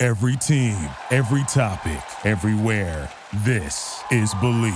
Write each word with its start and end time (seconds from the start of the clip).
Every 0.00 0.36
team, 0.36 0.76
every 1.10 1.42
topic, 1.48 2.00
everywhere. 2.24 3.10
This 3.44 4.00
is 4.12 4.32
Bleav. 4.34 4.72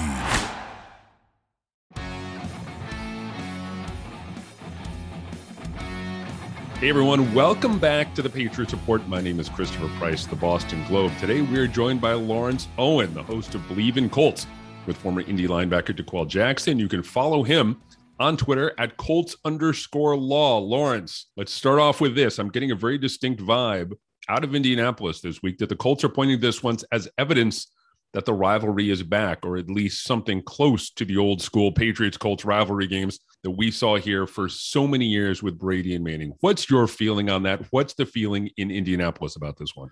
Hey 6.81 6.89
everyone, 6.89 7.33
welcome 7.33 7.79
back 7.79 8.17
to 8.17 8.23
the 8.23 8.29
Patriots 8.29 8.73
Report. 8.73 9.07
My 9.07 9.21
name 9.21 9.39
is 9.39 9.49
Christopher 9.49 9.87
Price, 9.97 10.27
the 10.27 10.35
Boston 10.35 10.85
Globe. 10.89 11.13
Today 11.21 11.41
we 11.41 11.57
are 11.61 11.69
joined 11.69 12.01
by 12.01 12.15
Lawrence 12.15 12.67
Owen, 12.77 13.15
the 13.15 13.23
host 13.23 13.55
of 13.55 13.61
Bleav 13.69 13.97
in 13.97 14.11
Colts, 14.11 14.49
with 14.87 14.97
former 14.97 15.21
Indy 15.21 15.47
linebacker 15.47 15.95
D'Qwell 15.95 16.27
Jackson. 16.27 16.81
You 16.81 16.89
can 16.89 17.05
follow 17.05 17.45
him 17.45 17.81
on 18.19 18.37
Twitter 18.37 18.75
at 18.77 18.97
Colts 18.97 19.37
underscore 19.45 20.17
law. 20.17 20.59
Lawrence, 20.59 21.27
let's 21.37 21.53
start 21.53 21.79
off 21.79 22.01
with 22.01 22.17
this. 22.17 22.41
I'm 22.41 22.49
getting 22.49 22.73
a 22.73 22.75
very 22.75 22.99
distinct 22.99 23.41
vibe 23.41 23.93
out 24.33 24.45
of 24.45 24.55
Indianapolis 24.55 25.21
this 25.21 25.43
week 25.43 25.59
that 25.59 25.69
the 25.69 25.77
Colts 25.77 26.03
are 26.05 26.09
pointing 26.09 26.41
this 26.41 26.63
once 26.63 26.85
as 26.91 27.07
evidence 27.19 27.71
that 28.15 28.25
the 28.25 28.33
rivalry 28.33 28.91
is 28.91 29.03
back, 29.03 29.45
or 29.45 29.59
at 29.59 29.69
least 29.69 30.05
something 30.05 30.43
close 30.43 30.91
to 30.91 31.05
the 31.05 31.19
old 31.19 31.43
school 31.43 31.71
Patriots 31.71 32.17
Colts 32.17 32.45
rivalry 32.45 32.87
games 32.87 33.21
that 33.43 33.51
we 33.51 33.71
saw 33.71 33.97
here 33.97 34.27
for 34.27 34.49
so 34.49 34.87
many 34.87 35.05
years 35.05 35.43
with 35.43 35.59
Brady 35.59 35.95
and 35.95 36.05
Manning. 36.05 36.33
What's 36.41 36.71
your 36.71 36.87
feeling 36.87 37.29
on 37.29 37.43
that? 37.43 37.67
What's 37.71 37.93
the 37.93 38.07
feeling 38.07 38.49
in 38.57 38.71
Indianapolis 38.71 39.37
about 39.37 39.59
this 39.59 39.77
one? 39.77 39.91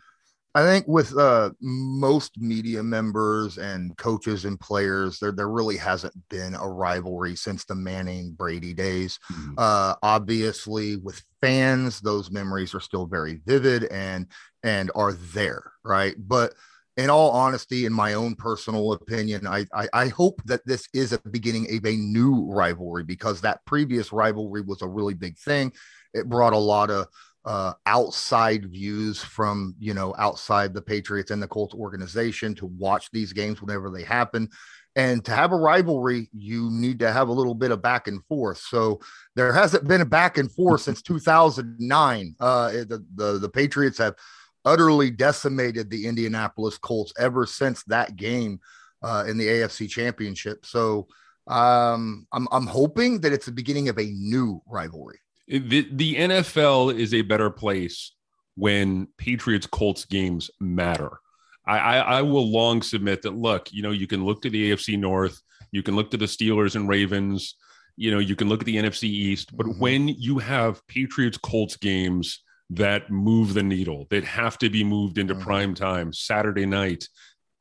I 0.55 0.62
think 0.65 0.89
with 0.89 1.17
uh, 1.17 1.51
most 1.61 2.37
media 2.39 2.83
members 2.83 3.59
and 3.59 3.97
coaches 3.97 4.45
and 4.45 4.59
players, 4.59 5.20
there 5.20 5.31
there 5.31 5.48
really 5.48 5.77
hasn't 5.77 6.15
been 6.29 6.55
a 6.55 6.69
rivalry 6.69 7.37
since 7.37 7.65
the 7.65 7.77
Manning 7.77 8.33
Brady 8.33 8.75
days. 8.75 9.20
Mm-hmm. 9.33 9.55
Uh, 9.57 9.95
obviously, 10.03 10.97
with 10.97 11.23
fans, 11.41 12.01
those 12.01 12.33
memories 12.33 12.75
are 12.75 12.81
still 12.81 13.07
very 13.07 13.41
vivid 13.47 13.84
and 13.84 14.27
and 14.65 14.91
are 14.97 15.12
there, 15.12 15.73
right? 15.84 16.17
But 16.19 16.55
in 16.97 17.11
all 17.11 17.31
honesty, 17.31 17.87
in 17.87 17.92
my 17.92 18.14
own 18.14 18.35
personal 18.35 18.92
opinion, 18.92 19.47
I, 19.47 19.64
I, 19.73 19.89
I 19.92 20.09
hope 20.09 20.42
that 20.45 20.67
this 20.67 20.87
is 20.92 21.12
a 21.12 21.19
beginning 21.31 21.75
of 21.75 21.87
a 21.87 21.97
new 21.97 22.45
rivalry 22.51 23.05
because 23.05 23.41
that 23.41 23.64
previous 23.64 24.12
rivalry 24.12 24.62
was 24.62 24.83
a 24.83 24.89
really 24.89 25.14
big 25.14 25.39
thing. 25.39 25.73
It 26.12 26.29
brought 26.29 26.53
a 26.53 26.59
lot 26.59 26.91
of 26.91 27.07
uh, 27.44 27.72
outside 27.86 28.70
views 28.70 29.22
from 29.22 29.74
you 29.78 29.94
know 29.94 30.14
outside 30.19 30.74
the 30.74 30.83
Patriots 30.83 31.30
and 31.30 31.42
the 31.42 31.48
Colts 31.48 31.74
organization 31.74 32.55
to 32.56 32.66
watch 32.66 33.10
these 33.10 33.33
games 33.33 33.62
whenever 33.62 33.91
they 33.91 34.02
happen. 34.02 34.48
And 34.96 35.24
to 35.24 35.33
have 35.33 35.52
a 35.52 35.56
rivalry, 35.56 36.28
you 36.33 36.68
need 36.70 36.98
to 36.98 37.12
have 37.12 37.28
a 37.28 37.33
little 37.33 37.55
bit 37.55 37.70
of 37.70 37.80
back 37.80 38.08
and 38.08 38.24
forth. 38.24 38.58
So 38.58 39.00
there 39.36 39.52
hasn't 39.52 39.86
been 39.86 40.00
a 40.00 40.06
back 40.06 40.36
and 40.36 40.50
forth 40.50 40.80
since 40.83 41.00
2009. 41.02 42.34
Uh, 42.38 42.70
the, 42.70 43.05
the 43.14 43.38
the 43.38 43.48
Patriots 43.48 43.98
have 43.98 44.16
utterly 44.64 45.11
decimated 45.11 45.88
the 45.88 46.06
Indianapolis 46.06 46.77
Colts 46.77 47.12
ever 47.18 47.46
since 47.46 47.83
that 47.84 48.16
game 48.16 48.61
uh, 49.02 49.24
in 49.27 49.38
the 49.38 49.46
AFC 49.46 49.88
Championship. 49.88 50.66
So 50.66 51.08
um, 51.46 52.27
I'm 52.33 52.46
I'm 52.52 52.66
hoping 52.66 53.20
that 53.23 53.33
it's 53.33 53.46
the 53.46 53.52
beginning 53.52 53.89
of 53.89 53.98
a 53.98 54.05
new 54.05 54.61
rivalry. 54.67 55.20
The, 55.50 55.88
the 55.90 56.14
NFL 56.14 56.96
is 56.96 57.12
a 57.12 57.22
better 57.22 57.50
place 57.50 58.12
when 58.55 59.08
Patriots 59.18 59.66
Colts 59.66 60.05
games 60.05 60.50
matter. 60.61 61.18
I, 61.66 61.78
I, 61.78 61.98
I 61.98 62.22
will 62.22 62.50
long 62.50 62.83
submit 62.83 63.22
that. 63.22 63.36
Look, 63.36 63.72
you 63.72 63.83
know, 63.83 63.90
you 63.90 64.06
can 64.06 64.24
look 64.24 64.42
to 64.42 64.50
the 64.50 64.70
AFC 64.70 64.98
North, 64.98 65.40
you 65.72 65.83
can 65.83 65.96
look 65.96 66.11
to 66.12 66.16
the 66.16 66.27
Steelers 66.27 66.77
and 66.77 66.88
Ravens, 66.88 67.56
you 67.96 68.11
know, 68.11 68.18
you 68.18 68.36
can 68.36 68.48
look 68.48 68.61
at 68.61 68.66
the 68.66 68.77
NFC 68.77 69.05
East, 69.05 69.56
but 69.56 69.66
mm-hmm. 69.66 69.80
when 69.80 70.08
you 70.08 70.38
have 70.38 70.86
Patriots 70.86 71.38
Colts 71.38 71.77
games 71.77 72.42
that 72.70 73.11
move 73.11 73.52
the 73.52 73.62
needle 73.62 74.06
that 74.11 74.24
have 74.24 74.56
to 74.56 74.70
be 74.70 74.84
moved 74.84 75.18
into 75.18 75.34
mm-hmm. 75.34 75.42
prime 75.42 75.74
time 75.74 76.12
Saturday 76.12 76.67
night. 76.67 77.08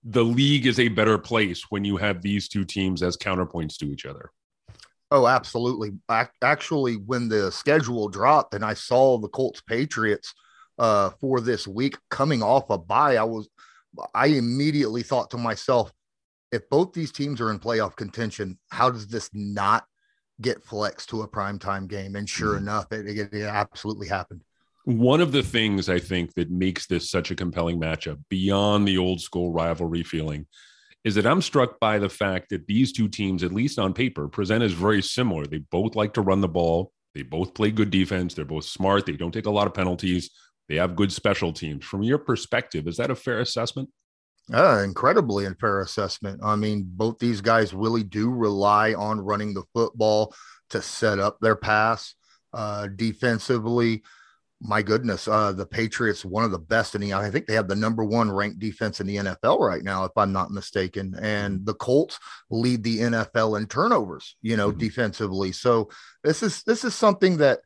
The 0.04 0.24
league 0.24 0.66
is 0.66 0.80
a 0.80 0.88
better 0.88 1.18
place 1.18 1.66
when 1.70 1.84
you 1.84 1.98
have 1.98 2.22
these 2.22 2.48
two 2.48 2.64
teams 2.64 3.04
as 3.04 3.18
counterpoints 3.18 3.78
to 3.78 3.92
each 3.92 4.06
other. 4.06 4.32
Oh, 5.12 5.28
absolutely. 5.28 5.92
Actually, 6.44 6.96
when 6.96 7.30
the 7.30 7.52
schedule 7.52 8.10
dropped 8.10 8.54
and 8.54 8.64
I 8.64 8.76
saw 8.76 9.18
the 9.18 9.28
Colts 9.28 9.62
Patriots 9.62 10.34
uh, 10.78 11.10
for 11.20 11.42
this 11.42 11.68
week 11.68 11.98
coming 12.10 12.44
off 12.44 12.70
a 12.70 12.78
bye, 12.78 13.16
I 13.16 13.24
was 13.24 13.50
I 14.14 14.28
immediately 14.28 15.02
thought 15.02 15.32
to 15.32 15.38
myself, 15.38 15.92
if 16.52 16.70
both 16.70 16.94
these 16.94 17.12
teams 17.12 17.42
are 17.42 17.52
in 17.52 17.60
playoff 17.60 17.96
contention, 17.96 18.60
how 18.70 18.90
does 18.90 19.08
this 19.08 19.30
not 19.34 19.86
get 20.42 20.64
flexed 20.64 21.10
to 21.10 21.24
a 21.24 21.28
primetime 21.28 21.88
game? 21.88 22.16
And 22.16 22.30
sure 22.30 22.54
mm-hmm. 22.54 22.64
enough, 22.64 22.92
it, 22.92 23.08
it, 23.08 23.34
it 23.34 23.44
absolutely 23.44 24.08
happened. 24.08 24.42
One 24.86 25.22
of 25.22 25.32
the 25.32 25.44
things 25.44 25.90
I 25.90 26.00
think 26.00 26.34
that 26.36 26.50
makes 26.50 26.88
this 26.88 27.10
such 27.12 27.32
a 27.32 27.36
compelling 27.36 27.80
matchup 27.80 28.20
beyond 28.30 28.88
the 28.88 28.98
old 28.98 29.22
school 29.22 29.52
rivalry 29.52 30.04
feeling 30.04 30.48
is 31.04 31.16
that 31.16 31.26
I'm 31.26 31.42
struck 31.42 31.80
by 31.80 32.00
the 32.00 32.10
fact 32.10 32.50
that 32.50 32.68
these 32.68 32.92
two 32.92 33.08
teams, 33.08 33.44
at 33.44 33.54
least 33.54 33.80
on 33.80 33.94
paper, 33.94 34.28
present 34.28 34.64
as 34.64 34.74
very 34.74 35.02
similar. 35.02 35.46
They 35.46 35.60
both 35.60 35.96
like 35.96 36.14
to 36.16 36.22
run 36.22 36.42
the 36.42 36.48
ball. 36.48 36.92
They 37.16 37.24
both 37.24 37.54
play 37.54 37.72
good 37.72 37.90
defense. 37.90 38.34
They're 38.34 38.46
both 38.46 38.66
smart. 38.66 39.06
They 39.06 39.14
don't 39.14 39.32
take 39.32 39.46
a 39.46 39.52
lot 39.52 39.68
of 39.68 39.74
penalties. 39.74 40.30
They 40.68 40.76
have 40.76 40.96
good 40.96 41.12
special 41.12 41.54
teams. 41.54 41.86
From 41.86 42.04
your 42.04 42.18
perspective, 42.18 42.88
is 42.88 42.98
that 42.98 43.12
a 43.12 43.16
fair 43.16 43.40
assessment? 43.40 43.90
Uh, 44.54 44.82
incredibly 44.84 45.46
unfair 45.46 45.82
assessment. 45.82 46.42
I 46.44 46.56
mean, 46.56 46.86
both 46.88 47.20
these 47.20 47.42
guys 47.42 47.74
really 47.74 48.04
do 48.04 48.30
rely 48.30 48.94
on 48.94 49.20
running 49.20 49.54
the 49.54 49.64
football 49.74 50.34
to 50.72 50.82
set 50.82 51.20
up 51.20 51.38
their 51.40 51.56
pass 51.56 52.14
uh, 52.54 52.88
defensively 52.96 54.04
my 54.62 54.82
goodness, 54.82 55.28
uh, 55.28 55.54
the 55.54 55.66
Patriots, 55.66 56.26
one 56.26 56.44
of 56.44 56.52
the 56.52 56.60
best 56.60 56.94
in 56.94 57.02
the, 57.02 57.14
I 57.14 57.30
think 57.32 57.46
they 57.46 57.54
have 57.54 57.70
the 57.70 57.76
number 57.76 58.04
one 58.04 58.30
ranked 58.30 58.60
defense 58.60 59.00
in 59.00 59.08
the 59.08 59.16
NFL 59.16 59.60
right 59.60 59.84
now, 59.84 60.04
if 60.04 60.12
I'm 60.18 60.34
not 60.34 60.52
mistaken. 60.52 61.16
And 61.22 61.66
the 61.66 61.74
Colts 61.74 62.20
lead 62.50 62.84
the 62.84 63.00
NFL 63.00 63.58
in 63.58 63.68
turnovers, 63.68 64.36
you 64.42 64.58
know, 64.58 64.70
mm-hmm. 64.70 64.80
defensively. 64.80 65.54
So 65.54 65.90
this 66.24 66.44
is, 66.44 66.64
this 66.64 66.84
is 66.84 66.94
something 66.94 67.38
that 67.38 67.60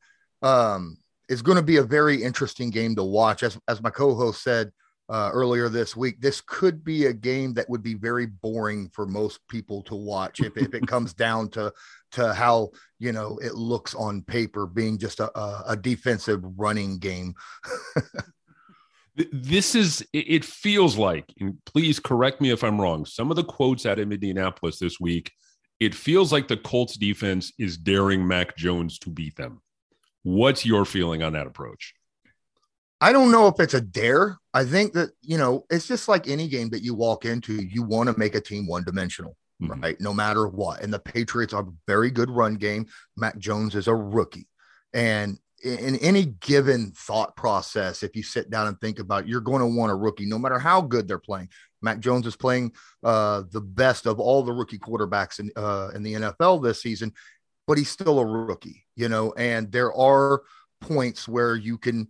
um, 0.43 0.97
is 1.29 1.41
going 1.41 1.57
to 1.57 1.63
be 1.63 1.77
a 1.77 1.83
very 1.83 2.21
interesting 2.21 2.69
game 2.69 2.95
to 2.95 3.03
watch. 3.03 3.41
As, 3.41 3.57
as 3.67 3.81
my 3.81 3.89
co-host 3.89 4.43
said, 4.43 4.71
uh, 5.09 5.29
earlier 5.33 5.69
this 5.69 5.95
week. 5.95 6.21
This 6.21 6.41
could 6.41 6.83
be 6.83 7.05
a 7.05 7.13
game 7.13 7.53
that 7.55 7.69
would 7.69 7.83
be 7.83 7.93
very 7.93 8.25
boring 8.25 8.89
for 8.93 9.05
most 9.05 9.39
people 9.49 9.81
to 9.83 9.95
watch 9.95 10.39
if, 10.39 10.57
if 10.57 10.73
it 10.73 10.87
comes 10.87 11.13
down 11.25 11.49
to 11.51 11.73
to 12.13 12.33
how 12.33 12.69
you 12.99 13.11
know 13.11 13.37
it 13.41 13.55
looks 13.55 13.93
on 13.95 14.21
paper, 14.21 14.65
being 14.65 14.97
just 14.97 15.19
a, 15.19 15.37
a, 15.37 15.63
a 15.69 15.77
defensive 15.77 16.41
running 16.57 16.97
game. 16.97 17.35
this 19.31 19.75
is 19.75 20.05
it 20.11 20.43
feels 20.43 20.97
like 20.97 21.25
and 21.39 21.55
please 21.65 21.99
correct 21.99 22.41
me 22.41 22.49
if 22.49 22.63
i'm 22.63 22.81
wrong 22.81 23.05
some 23.05 23.29
of 23.29 23.35
the 23.35 23.43
quotes 23.43 23.85
out 23.85 23.99
of 23.99 24.11
indianapolis 24.11 24.79
this 24.79 24.99
week 24.99 25.31
it 25.79 25.93
feels 25.93 26.31
like 26.31 26.47
the 26.47 26.57
colts 26.57 26.97
defense 26.97 27.53
is 27.59 27.77
daring 27.77 28.27
mac 28.27 28.57
jones 28.57 28.97
to 28.97 29.11
beat 29.11 29.35
them 29.35 29.61
what's 30.23 30.65
your 30.65 30.83
feeling 30.83 31.21
on 31.21 31.33
that 31.33 31.45
approach 31.45 31.93
I 33.03 33.11
don't 33.11 33.31
know 33.31 33.47
if 33.47 33.59
it's 33.59 33.73
a 33.73 33.81
dare. 33.81 34.37
I 34.53 34.63
think 34.63 34.93
that, 34.93 35.09
you 35.21 35.37
know, 35.37 35.65
it's 35.69 35.85
just 35.85 36.07
like 36.07 36.29
any 36.29 36.47
game 36.47 36.69
that 36.69 36.83
you 36.83 36.93
walk 36.93 37.25
into, 37.25 37.61
you 37.61 37.83
want 37.83 38.07
to 38.07 38.17
make 38.17 38.33
a 38.33 38.39
team 38.39 38.65
one 38.65 38.85
dimensional, 38.85 39.35
mm-hmm. 39.63 39.81
right? 39.81 40.01
No 40.01 40.13
matter 40.13 40.47
what. 40.47 40.81
And 40.81 40.93
the 40.93 40.99
Patriots 40.99 41.53
are 41.53 41.63
a 41.63 41.73
very 41.87 42.11
good 42.11 42.29
run 42.29 42.55
game. 42.55 42.85
Mac 43.17 43.37
Jones 43.37 43.75
is 43.75 43.87
a 43.87 43.95
rookie. 43.95 44.47
And 44.93 45.37
in 45.63 45.95
any 45.97 46.25
given 46.25 46.91
thought 46.91 47.35
process, 47.35 48.03
if 48.03 48.15
you 48.15 48.23
sit 48.23 48.49
down 48.49 48.67
and 48.67 48.79
think 48.81 48.99
about 48.99 49.23
it, 49.23 49.29
you're 49.29 49.41
going 49.41 49.61
to 49.61 49.65
want 49.65 49.91
a 49.91 49.95
rookie, 49.95 50.25
no 50.25 50.37
matter 50.37 50.59
how 50.59 50.81
good 50.81 51.07
they're 51.07 51.17
playing. 51.17 51.49
Mac 51.81 51.99
Jones 51.99 52.27
is 52.27 52.35
playing 52.35 52.73
uh, 53.03 53.43
the 53.51 53.61
best 53.61 54.05
of 54.05 54.19
all 54.19 54.43
the 54.43 54.51
rookie 54.51 54.79
quarterbacks 54.79 55.39
in, 55.39 55.51
uh, 55.55 55.89
in 55.95 56.03
the 56.03 56.13
NFL 56.13 56.63
this 56.63 56.81
season, 56.81 57.13
but 57.65 57.77
he's 57.77 57.89
still 57.89 58.19
a 58.19 58.25
rookie, 58.25 58.85
you 58.95 59.09
know, 59.09 59.33
and 59.33 59.71
there 59.71 59.93
are 59.93 60.41
points 60.81 61.27
where 61.27 61.55
you 61.55 61.77
can 61.77 62.07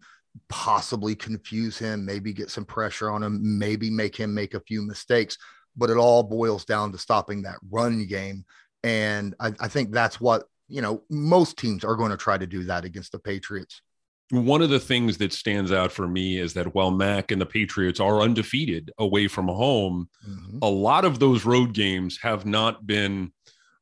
possibly 0.50 1.16
confuse 1.16 1.78
him, 1.78 2.06
maybe 2.06 2.34
get 2.34 2.50
some 2.50 2.66
pressure 2.66 3.10
on 3.10 3.22
him, 3.22 3.58
maybe 3.58 3.90
make 3.90 4.16
him 4.16 4.34
make 4.34 4.56
a 4.56 4.62
few 4.62 4.82
mistakes. 4.82 5.38
But 5.76 5.90
it 5.90 5.98
all 5.98 6.24
boils 6.24 6.66
down 6.66 6.92
to 6.92 6.98
stopping 6.98 7.44
that 7.44 7.58
run 7.70 8.06
game. 8.06 8.46
And 8.84 9.34
I, 9.40 9.54
I 9.60 9.68
think 9.68 9.92
that's 9.92 10.20
what, 10.20 10.46
you 10.68 10.82
know, 10.82 11.04
most 11.10 11.58
teams 11.58 11.84
are 11.84 11.96
going 11.96 12.12
to 12.12 12.18
try 12.18 12.38
to 12.38 12.48
do 12.48 12.64
that 12.66 12.86
against 12.86 13.12
the 13.12 13.20
Patriots. 13.20 13.82
one 14.30 14.62
of 14.62 14.70
the 14.70 14.80
things 14.80 15.18
that 15.18 15.34
stands 15.34 15.72
out 15.72 15.92
for 15.92 16.08
me 16.08 16.38
is 16.38 16.54
that 16.54 16.74
while 16.74 16.92
Mac 16.92 17.32
and 17.32 17.42
the 17.42 17.46
Patriots 17.46 18.00
are 18.00 18.22
undefeated 18.22 18.92
away 18.98 19.28
from 19.28 19.48
home, 19.48 20.10
mm-hmm. 20.28 20.60
a 20.62 20.70
lot 20.70 21.06
of 21.06 21.20
those 21.20 21.46
road 21.46 21.74
games 21.74 22.20
have 22.22 22.46
not 22.46 22.86
been 22.86 23.32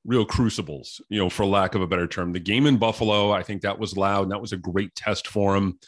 real 0.03 0.25
crucibles, 0.25 1.01
you 1.09 1.19
know, 1.19 1.29
for 1.29 1.45
lack 1.45 1.75
of 1.75 1.81
a 1.81 1.87
better 1.87 2.07
term. 2.07 2.33
The 2.33 2.39
game 2.39 2.65
in 2.65 2.77
Buffalo, 2.77 3.31
I 3.31 3.43
think 3.43 3.61
that 3.61 3.79
was 3.79 3.97
loud 3.97 4.23
and 4.23 4.31
that 4.31 4.41
was 4.41 4.53
a 4.53 4.57
great 4.57 4.95
test 4.95 5.27
for 5.27 5.55
him. 5.55 5.79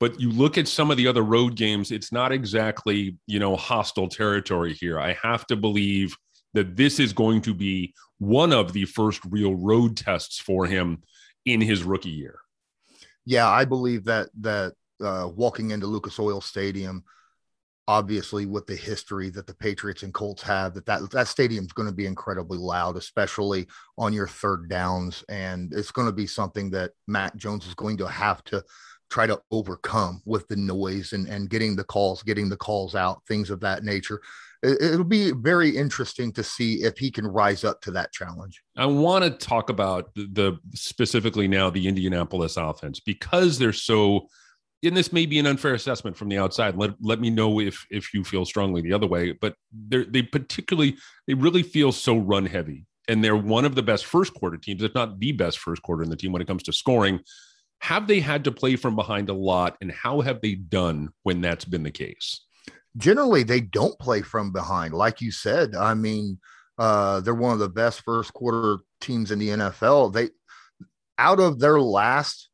But 0.00 0.20
you 0.20 0.30
look 0.30 0.58
at 0.58 0.68
some 0.68 0.90
of 0.90 0.96
the 0.96 1.08
other 1.08 1.22
road 1.22 1.56
games, 1.56 1.90
it's 1.90 2.12
not 2.12 2.30
exactly, 2.30 3.16
you 3.26 3.40
know, 3.40 3.56
hostile 3.56 4.08
territory 4.08 4.74
here. 4.74 5.00
I 5.00 5.14
have 5.22 5.46
to 5.48 5.56
believe 5.56 6.16
that 6.54 6.76
this 6.76 7.00
is 7.00 7.12
going 7.12 7.42
to 7.42 7.54
be 7.54 7.94
one 8.18 8.52
of 8.52 8.72
the 8.72 8.84
first 8.84 9.20
real 9.28 9.54
road 9.54 9.96
tests 9.96 10.38
for 10.38 10.66
him 10.66 11.02
in 11.44 11.60
his 11.60 11.82
rookie 11.82 12.10
year. 12.10 12.38
Yeah, 13.24 13.48
I 13.48 13.64
believe 13.64 14.04
that 14.04 14.28
that 14.40 14.74
uh, 15.00 15.28
walking 15.34 15.70
into 15.70 15.86
Lucas 15.86 16.18
Oil 16.18 16.40
Stadium, 16.40 17.04
obviously 17.86 18.46
with 18.46 18.66
the 18.66 18.76
history 18.76 19.30
that 19.30 19.46
the 19.46 19.54
Patriots 19.54 20.02
and 20.02 20.14
Colts 20.14 20.42
have, 20.42 20.74
that 20.74 20.86
that, 20.86 21.10
that 21.10 21.28
stadium 21.28 21.64
is 21.64 21.72
going 21.72 21.88
to 21.88 21.94
be 21.94 22.06
incredibly 22.06 22.58
loud, 22.58 22.96
especially 22.96 23.66
on 23.96 24.12
your 24.12 24.28
third 24.28 24.68
downs, 24.68 25.24
and 25.28 25.72
it's 25.74 25.90
going 25.90 26.08
to 26.08 26.12
be 26.12 26.26
something 26.26 26.70
that 26.70 26.92
Mac 27.06 27.36
Jones 27.36 27.66
is 27.66 27.74
going 27.74 27.98
to 27.98 28.08
have 28.08 28.42
to 28.44 28.64
try 29.10 29.26
to 29.26 29.40
overcome 29.50 30.22
with 30.24 30.46
the 30.48 30.56
noise 30.56 31.12
and 31.12 31.26
and 31.28 31.50
getting 31.50 31.76
the 31.76 31.84
calls, 31.84 32.22
getting 32.22 32.48
the 32.48 32.56
calls 32.56 32.94
out, 32.94 33.22
things 33.26 33.50
of 33.50 33.60
that 33.60 33.84
nature 33.84 34.20
it'll 34.62 35.04
be 35.04 35.30
very 35.32 35.76
interesting 35.76 36.32
to 36.32 36.42
see 36.42 36.82
if 36.82 36.98
he 36.98 37.10
can 37.10 37.26
rise 37.26 37.64
up 37.64 37.80
to 37.82 37.90
that 37.92 38.12
challenge. 38.12 38.62
I 38.76 38.86
want 38.86 39.24
to 39.24 39.30
talk 39.30 39.70
about 39.70 40.12
the, 40.14 40.28
the 40.32 40.58
specifically 40.74 41.46
now 41.46 41.70
the 41.70 41.86
Indianapolis 41.86 42.56
offense 42.56 43.00
because 43.00 43.58
they're 43.58 43.72
so 43.72 44.28
and 44.84 44.96
this 44.96 45.12
may 45.12 45.26
be 45.26 45.40
an 45.40 45.46
unfair 45.46 45.74
assessment 45.74 46.16
from 46.16 46.28
the 46.28 46.38
outside. 46.38 46.76
Let 46.76 46.94
let 47.00 47.20
me 47.20 47.30
know 47.30 47.60
if 47.60 47.84
if 47.90 48.14
you 48.14 48.22
feel 48.22 48.44
strongly 48.44 48.80
the 48.80 48.92
other 48.92 49.06
way. 49.06 49.32
But 49.32 49.54
they 49.72 50.04
they 50.04 50.22
particularly 50.22 50.96
they 51.26 51.34
really 51.34 51.64
feel 51.64 51.90
so 51.90 52.16
run 52.16 52.46
heavy, 52.46 52.86
and 53.08 53.22
they're 53.22 53.36
one 53.36 53.64
of 53.64 53.74
the 53.74 53.82
best 53.82 54.06
first 54.06 54.34
quarter 54.34 54.56
teams, 54.56 54.82
if 54.82 54.94
not 54.94 55.18
the 55.18 55.32
best 55.32 55.58
first 55.58 55.82
quarter 55.82 56.04
in 56.04 56.10
the 56.10 56.16
team 56.16 56.30
when 56.30 56.42
it 56.42 56.46
comes 56.46 56.62
to 56.64 56.72
scoring. 56.72 57.20
Have 57.80 58.06
they 58.06 58.20
had 58.20 58.44
to 58.44 58.52
play 58.52 58.76
from 58.76 58.96
behind 58.96 59.28
a 59.28 59.34
lot, 59.34 59.76
and 59.80 59.90
how 59.90 60.20
have 60.20 60.40
they 60.40 60.54
done 60.54 61.10
when 61.22 61.40
that's 61.40 61.64
been 61.64 61.84
the 61.84 61.90
case? 61.90 62.40
generally 62.98 63.42
they 63.42 63.60
don't 63.60 63.98
play 63.98 64.22
from 64.22 64.52
behind. 64.52 64.94
Like 64.94 65.20
you 65.20 65.30
said, 65.30 65.74
I 65.74 65.94
mean, 65.94 66.38
uh, 66.78 67.20
they're 67.20 67.34
one 67.34 67.52
of 67.52 67.58
the 67.58 67.68
best 67.68 68.02
first 68.02 68.32
quarter 68.32 68.78
teams 69.00 69.30
in 69.30 69.38
the 69.38 69.48
NFL. 69.48 70.12
They 70.12 70.30
out 71.18 71.40
of 71.40 71.58
their 71.58 71.80
last 71.80 72.48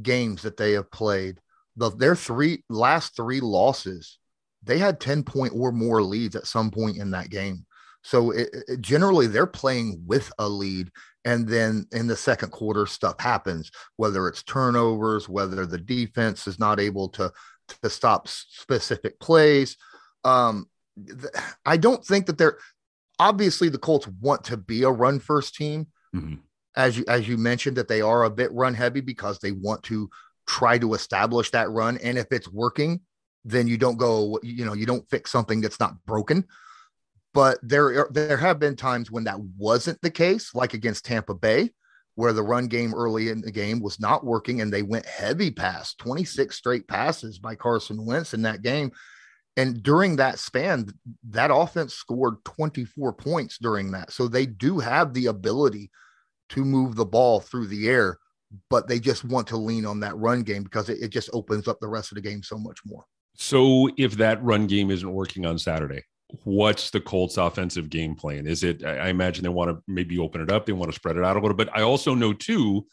games 0.00 0.42
that 0.42 0.56
they 0.56 0.72
have 0.72 0.90
played, 0.90 1.40
the 1.76 1.90
their 1.90 2.16
three 2.16 2.64
last 2.68 3.16
three 3.16 3.40
losses, 3.40 4.18
they 4.62 4.78
had 4.78 5.00
10 5.00 5.22
point 5.24 5.52
or 5.54 5.72
more 5.72 6.02
leads 6.02 6.36
at 6.36 6.46
some 6.46 6.70
point 6.70 6.98
in 6.98 7.12
that 7.12 7.30
game. 7.30 7.65
So 8.06 8.30
it, 8.30 8.48
it, 8.68 8.80
generally 8.80 9.26
they're 9.26 9.48
playing 9.48 10.00
with 10.06 10.32
a 10.38 10.48
lead. 10.48 10.92
And 11.24 11.48
then 11.48 11.88
in 11.90 12.06
the 12.06 12.14
second 12.14 12.52
quarter, 12.52 12.86
stuff 12.86 13.16
happens, 13.18 13.72
whether 13.96 14.28
it's 14.28 14.44
turnovers, 14.44 15.28
whether 15.28 15.66
the 15.66 15.78
defense 15.78 16.46
is 16.46 16.60
not 16.60 16.78
able 16.78 17.08
to 17.10 17.32
to 17.82 17.90
stop 17.90 18.28
specific 18.28 19.18
plays. 19.18 19.76
Um, 20.22 20.68
th- 21.04 21.32
I 21.64 21.76
don't 21.76 22.04
think 22.04 22.26
that 22.26 22.38
they're 22.38 22.58
obviously 23.18 23.70
the 23.70 23.78
Colts 23.78 24.06
want 24.20 24.44
to 24.44 24.56
be 24.56 24.84
a 24.84 24.90
run 24.90 25.18
first 25.18 25.56
team. 25.56 25.88
Mm-hmm. 26.14 26.36
As 26.76 26.96
you 26.96 27.04
as 27.08 27.26
you 27.26 27.36
mentioned 27.36 27.76
that 27.76 27.88
they 27.88 28.02
are 28.02 28.22
a 28.22 28.30
bit 28.30 28.52
run 28.52 28.74
heavy 28.74 29.00
because 29.00 29.40
they 29.40 29.50
want 29.50 29.82
to 29.84 30.08
try 30.46 30.78
to 30.78 30.94
establish 30.94 31.50
that 31.50 31.72
run 31.72 31.98
and 31.98 32.16
if 32.16 32.28
it's 32.30 32.48
working 32.48 33.00
then 33.44 33.66
you 33.66 33.76
don't 33.76 33.96
go 33.96 34.38
you 34.44 34.64
know 34.64 34.74
you 34.74 34.86
don't 34.86 35.10
fix 35.10 35.32
something 35.32 35.60
that's 35.60 35.80
not 35.80 35.96
broken 36.06 36.44
but 37.36 37.58
there 37.62 37.88
er, 37.88 38.08
there 38.10 38.38
have 38.38 38.58
been 38.58 38.74
times 38.74 39.10
when 39.10 39.24
that 39.24 39.38
wasn't 39.58 40.00
the 40.00 40.10
case 40.10 40.54
like 40.54 40.72
against 40.72 41.04
Tampa 41.04 41.34
Bay 41.34 41.70
where 42.14 42.32
the 42.32 42.42
run 42.42 42.66
game 42.66 42.94
early 42.94 43.28
in 43.28 43.42
the 43.42 43.52
game 43.52 43.78
was 43.78 44.00
not 44.00 44.24
working 44.24 44.62
and 44.62 44.72
they 44.72 44.82
went 44.82 45.04
heavy 45.04 45.50
pass 45.50 45.94
26 45.96 46.56
straight 46.56 46.88
passes 46.88 47.38
by 47.38 47.54
Carson 47.54 48.06
Wentz 48.06 48.32
in 48.32 48.40
that 48.40 48.62
game. 48.62 48.90
And 49.58 49.82
during 49.82 50.16
that 50.16 50.38
span, 50.38 50.88
that 51.28 51.50
offense 51.52 51.92
scored 51.92 52.42
24 52.46 53.12
points 53.12 53.58
during 53.58 53.90
that. 53.90 54.12
So 54.12 54.28
they 54.28 54.46
do 54.46 54.78
have 54.78 55.12
the 55.12 55.26
ability 55.26 55.90
to 56.50 56.64
move 56.64 56.96
the 56.96 57.04
ball 57.04 57.40
through 57.40 57.66
the 57.66 57.86
air, 57.86 58.18
but 58.70 58.88
they 58.88 58.98
just 58.98 59.24
want 59.24 59.48
to 59.48 59.58
lean 59.58 59.84
on 59.84 60.00
that 60.00 60.16
run 60.16 60.42
game 60.42 60.62
because 60.62 60.88
it, 60.88 61.02
it 61.02 61.08
just 61.08 61.28
opens 61.34 61.68
up 61.68 61.80
the 61.80 61.88
rest 61.88 62.12
of 62.12 62.16
the 62.16 62.22
game 62.22 62.42
so 62.42 62.56
much 62.56 62.78
more. 62.86 63.04
So 63.34 63.90
if 63.98 64.12
that 64.16 64.42
run 64.42 64.66
game 64.66 64.90
isn't 64.90 65.12
working 65.12 65.44
on 65.44 65.58
Saturday, 65.58 66.02
what's 66.44 66.90
the 66.90 67.00
Colts 67.00 67.36
offensive 67.36 67.90
game 67.90 68.14
plan? 68.14 68.46
Is 68.46 68.64
it, 68.64 68.84
I 68.84 69.08
imagine 69.08 69.42
they 69.44 69.48
want 69.48 69.70
to 69.70 69.82
maybe 69.86 70.18
open 70.18 70.40
it 70.40 70.50
up, 70.50 70.66
they 70.66 70.72
want 70.72 70.90
to 70.90 70.96
spread 70.96 71.16
it 71.16 71.24
out 71.24 71.36
a 71.36 71.40
little 71.40 71.56
bit. 71.56 71.68
I 71.72 71.82
also 71.82 72.14
know 72.14 72.32
too 72.32 72.86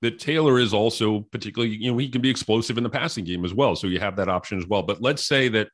that 0.00 0.18
Taylor 0.18 0.58
is 0.58 0.74
also 0.74 1.20
particularly, 1.20 1.76
you 1.76 1.90
know, 1.90 1.98
he 1.98 2.08
can 2.08 2.20
be 2.20 2.30
explosive 2.30 2.76
in 2.76 2.84
the 2.84 2.90
passing 2.90 3.24
game 3.24 3.44
as 3.44 3.54
well. 3.54 3.76
So 3.76 3.86
you 3.86 4.00
have 4.00 4.16
that 4.16 4.28
option 4.28 4.58
as 4.58 4.66
well. 4.66 4.82
But 4.82 5.00
let's 5.00 5.24
say 5.24 5.48
that, 5.50 5.68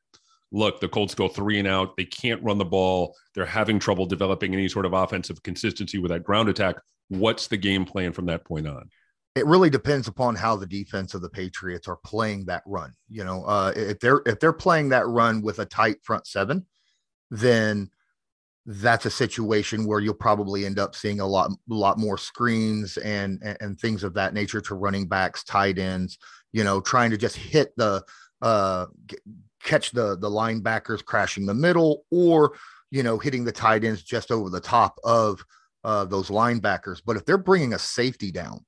look, 0.51 0.79
the 0.79 0.87
Colts 0.87 1.15
go 1.15 1.27
three 1.27 1.57
and 1.57 1.67
out, 1.67 1.97
they 1.97 2.05
can't 2.05 2.43
run 2.43 2.59
the 2.59 2.65
ball, 2.65 3.15
they're 3.33 3.45
having 3.45 3.79
trouble 3.79 4.05
developing 4.05 4.53
any 4.53 4.67
sort 4.67 4.85
of 4.85 4.93
offensive 4.93 5.41
consistency 5.41 5.97
with 5.97 6.11
that 6.11 6.23
ground 6.23 6.47
attack. 6.47 6.75
What's 7.07 7.47
the 7.47 7.57
game 7.57 7.85
plan 7.85 8.13
from 8.13 8.27
that 8.27 8.45
point 8.45 8.67
on? 8.67 8.89
it 9.35 9.45
really 9.45 9.69
depends 9.69 10.07
upon 10.07 10.35
how 10.35 10.55
the 10.55 10.65
defense 10.65 11.13
of 11.13 11.21
the 11.21 11.29
Patriots 11.29 11.87
are 11.87 11.99
playing 12.03 12.45
that 12.45 12.63
run. 12.65 12.93
You 13.09 13.23
know, 13.23 13.43
uh, 13.45 13.71
if 13.75 13.99
they're 13.99 14.21
if 14.25 14.39
they're 14.39 14.53
playing 14.53 14.89
that 14.89 15.07
run 15.07 15.41
with 15.41 15.59
a 15.59 15.65
tight 15.65 16.03
front 16.03 16.27
seven, 16.27 16.65
then 17.29 17.89
that's 18.65 19.05
a 19.05 19.11
situation 19.11 19.85
where 19.85 19.99
you'll 19.99 20.13
probably 20.13 20.65
end 20.65 20.77
up 20.77 20.95
seeing 20.95 21.19
a 21.19 21.25
lot, 21.25 21.51
lot 21.67 21.97
more 21.97 22.17
screens 22.17 22.97
and, 22.97 23.41
and, 23.43 23.57
and 23.61 23.79
things 23.79 24.03
of 24.03 24.13
that 24.13 24.33
nature 24.33 24.61
to 24.61 24.75
running 24.75 25.07
backs, 25.07 25.43
tight 25.43 25.79
ends, 25.79 26.19
you 26.51 26.63
know, 26.63 26.79
trying 26.79 27.09
to 27.09 27.17
just 27.17 27.35
hit 27.35 27.75
the, 27.77 28.03
uh, 28.41 28.85
catch 29.63 29.91
the, 29.91 30.17
the 30.17 30.29
linebackers 30.29 31.03
crashing 31.03 31.45
the 31.45 31.53
middle 31.53 32.05
or, 32.11 32.53
you 32.91 33.01
know, 33.01 33.17
hitting 33.17 33.43
the 33.43 33.51
tight 33.51 33.83
ends 33.83 34.03
just 34.03 34.31
over 34.31 34.49
the 34.49 34.59
top 34.59 34.99
of 35.03 35.43
uh, 35.83 36.05
those 36.05 36.29
linebackers. 36.29 37.01
But 37.03 37.17
if 37.17 37.25
they're 37.25 37.37
bringing 37.37 37.73
a 37.73 37.79
safety 37.79 38.31
down, 38.31 38.65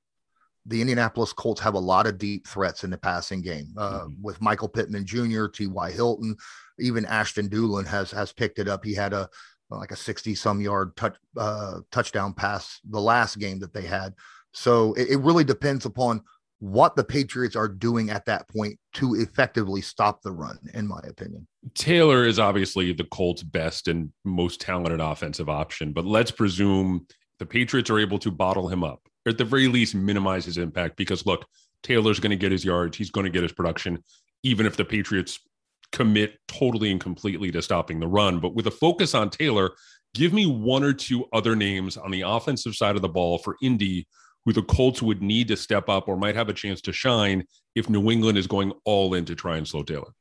the 0.66 0.82
Indianapolis 0.82 1.34
Colts 1.34 1.62
have 1.62 1.74
a 1.74 1.80
lot 1.80 2.08
of 2.08 2.18
deep 2.18 2.48
threats 2.48 2.84
in 2.84 2.92
the 2.92 2.98
passing 2.98 3.42
game 3.42 3.74
uh, 3.78 4.02
mm-hmm. 4.02 4.22
with 4.22 4.42
Michael 4.42 4.70
Pittman 4.70 5.06
Jr., 5.06 5.48
T.Y. 5.48 5.92
Hilton, 5.92 6.36
even 6.82 7.06
Ashton 7.06 7.50
Dulin 7.50 7.88
has 7.88 8.12
has 8.12 8.32
picked 8.32 8.60
it 8.60 8.68
up. 8.68 8.84
He 8.84 8.94
had 8.94 9.14
a 9.14 9.30
like 9.70 9.92
a 9.92 9.96
60 9.96 10.36
some 10.36 10.60
yard 10.60 10.96
touch 10.96 11.16
uh, 11.38 11.80
touchdown 11.92 12.34
pass 12.34 12.80
the 12.90 13.00
last 13.00 13.40
game 13.40 13.60
that 13.60 13.74
they 13.74 13.84
had. 13.84 14.14
So 14.54 14.94
it, 14.94 15.12
it 15.12 15.18
really 15.20 15.44
depends 15.44 15.86
upon 15.86 16.24
what 16.60 16.96
the 16.96 17.04
Patriots 17.04 17.56
are 17.56 17.68
doing 17.68 18.12
at 18.12 18.26
that 18.26 18.48
point 18.48 18.78
to 18.94 19.16
effectively 19.16 19.82
stop 19.82 20.22
the 20.22 20.32
run, 20.32 20.60
in 20.76 20.88
my 20.88 21.00
opinion. 21.08 21.48
Taylor 21.74 22.24
is 22.24 22.38
obviously 22.38 22.94
the 22.94 23.04
Colts' 23.06 23.42
best 23.42 23.88
and 23.88 24.12
most 24.24 24.62
talented 24.62 25.00
offensive 25.00 25.50
option, 25.50 25.92
but 25.92 26.06
let's 26.06 26.30
presume 26.30 27.08
the 27.40 27.48
Patriots 27.48 27.90
are 27.90 27.98
able 27.98 28.20
to 28.20 28.30
bottle 28.30 28.68
him 28.68 28.84
up, 28.84 29.02
or 29.26 29.32
at 29.32 29.40
the 29.40 29.46
very 29.46 29.68
least 29.68 29.96
minimize 29.96 30.46
his 30.46 30.60
impact. 30.60 30.98
Because 30.98 31.26
look, 31.26 31.48
Taylor's 31.82 32.20
going 32.20 32.30
to 32.30 32.36
get 32.36 32.52
his 32.52 32.64
yards, 32.64 32.96
he's 32.96 33.10
going 33.10 33.26
to 33.26 33.32
get 33.32 33.42
his 33.42 33.54
production, 33.54 34.04
even 34.44 34.68
if 34.68 34.78
the 34.78 34.86
Patriots 34.86 35.40
commit 35.92 36.38
totally 36.48 36.92
and 36.92 37.02
completely 37.02 37.52
to 37.52 37.62
stopping 37.62 38.00
the 38.00 38.08
run. 38.08 38.40
But 38.40 38.56
with 38.56 38.68
a 38.68 38.72
focus 38.72 39.14
on 39.14 39.30
Taylor, 39.30 39.72
give 40.14 40.34
me 40.34 40.46
one 40.46 40.84
or 40.84 40.94
two 40.94 41.26
other 41.34 41.56
names 41.56 41.98
on 41.98 42.12
the 42.12 42.22
offensive 42.22 42.76
side 42.76 42.96
of 42.96 43.02
the 43.02 43.10
ball 43.10 43.38
for 43.38 43.58
Indy 43.62 44.08
who 44.46 44.54
the 44.54 44.64
Colts 44.64 45.02
would 45.02 45.22
need 45.22 45.48
to 45.50 45.58
step 45.58 45.90
up 45.90 46.08
or 46.08 46.18
might 46.18 46.36
have 46.36 46.50
a 46.50 46.54
chance 46.54 46.82
to 46.82 46.92
shine 46.92 47.46
if 47.76 47.90
New 47.90 48.10
England 48.12 48.38
is 48.38 48.48
going 48.48 48.74
all 48.86 49.14
in 49.14 49.26
to 49.26 49.36
try 49.36 49.58
and 49.58 49.68
slow 49.68 49.84
Taylor. 49.84 50.12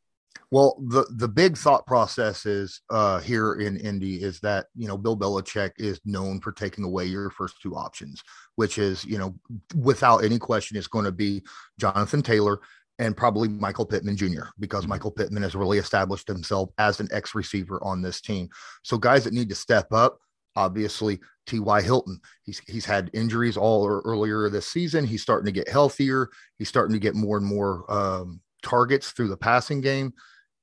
Well, 0.53 0.83
the 0.89 1.07
the 1.17 1.29
big 1.29 1.57
thought 1.57 1.87
process 1.87 2.45
is 2.45 2.81
uh, 2.91 3.21
here 3.21 3.55
in 3.55 3.77
Indy 3.77 4.17
is 4.17 4.41
that 4.41 4.67
you 4.75 4.89
know 4.89 4.99
Bill 4.99 5.17
Belichick 5.17 5.71
is 5.79 6.01
known 6.05 6.41
for 6.41 6.51
taking 6.51 6.83
away 6.83 7.05
your 7.05 7.31
first 7.31 7.63
two 7.63 7.77
options, 7.77 8.21
which 8.57 8.77
is 8.77 9.05
you 9.05 9.17
know 9.17 9.37
without 9.77 10.25
any 10.25 10.41
question 10.41 10.77
is 10.77 10.89
going 10.89 11.05
to 11.05 11.13
be 11.13 11.43
Jonathan 11.79 12.21
Taylor 12.21 12.61
and 13.01 13.17
probably 13.17 13.49
Michael 13.49 13.87
Pittman 13.87 14.17
Jr. 14.17 14.51
because 14.61 14.83
mm-hmm. 14.83 14.91
Michael 14.91 15.11
Pittman 15.11 15.43
has 15.43 15.57
really 15.57 15.79
established 15.79 16.29
himself 16.29 16.71
as 16.79 17.01
an 17.01 17.09
X 17.11 17.35
receiver 17.35 17.83
on 17.83 18.03
this 18.03 18.21
team. 18.21 18.49
So 18.83 18.99
guys 18.99 19.25
that 19.25 19.33
need 19.33 19.49
to 19.49 19.55
step 19.55 19.93
up, 19.93 20.19
obviously 20.55 21.19
T.Y. 21.47 21.83
Hilton. 21.83 22.21
He's 22.45 22.61
he's 22.69 22.85
had 22.85 23.11
injuries 23.15 23.57
all 23.57 23.87
earlier 23.89 24.49
this 24.51 24.69
season. 24.69 25.05
He's 25.07 25.23
starting 25.23 25.47
to 25.47 25.53
get 25.53 25.69
healthier. 25.69 26.29
He's 26.59 26.69
starting 26.69 26.93
to 26.93 27.01
get 27.01 27.15
more 27.15 27.39
and 27.39 27.47
more 27.47 27.91
um, 27.91 28.41
targets 28.63 29.11
through 29.11 29.29
the 29.29 29.37
passing 29.37 29.81
game. 29.81 30.13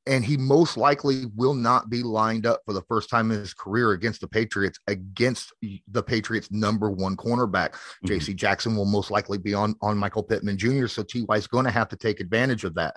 And 0.08 0.24
he 0.24 0.38
most 0.38 0.78
likely 0.78 1.26
will 1.36 1.54
not 1.54 1.90
be 1.90 2.02
lined 2.02 2.46
up 2.46 2.62
for 2.66 2.74
the 2.74 2.82
first 2.84 3.10
time 3.10 3.30
in 3.32 3.40
his 3.40 3.54
career 3.54 3.92
against 3.92 4.22
the 4.22 4.28
Patriots 4.28 4.80
against 4.88 5.54
the 5.92 6.02
Patriots 6.02 6.50
number 6.52 6.90
one 6.90 7.18
cornerback. 7.18 7.74
Mm-hmm. 7.74 8.08
JC 8.08 8.36
Jackson 8.36 8.76
will 8.76 8.86
most 8.86 9.12
likely 9.12 9.38
be 9.38 9.54
on 9.54 9.76
on 9.82 9.98
Michael 9.98 10.24
Pittman 10.24 10.58
Jr. 10.58 10.88
So 10.88 11.04
Ty 11.04 11.26
is 11.36 11.48
going 11.48 11.66
to 11.66 11.72
have 11.72 11.90
to 11.90 11.96
take 11.96 12.20
advantage 12.20 12.64
of 12.64 12.76
that. 12.76 12.96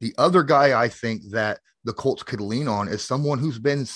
The 0.00 0.14
other 0.16 0.42
guy 0.42 0.80
I 0.80 0.88
think 0.88 1.22
that 1.30 1.58
the 1.84 1.92
Colts 1.92 2.22
could 2.22 2.40
lean 2.40 2.68
on 2.68 2.88
is 2.88 3.02
someone 3.02 3.38
who's 3.38 3.58
been 3.58 3.86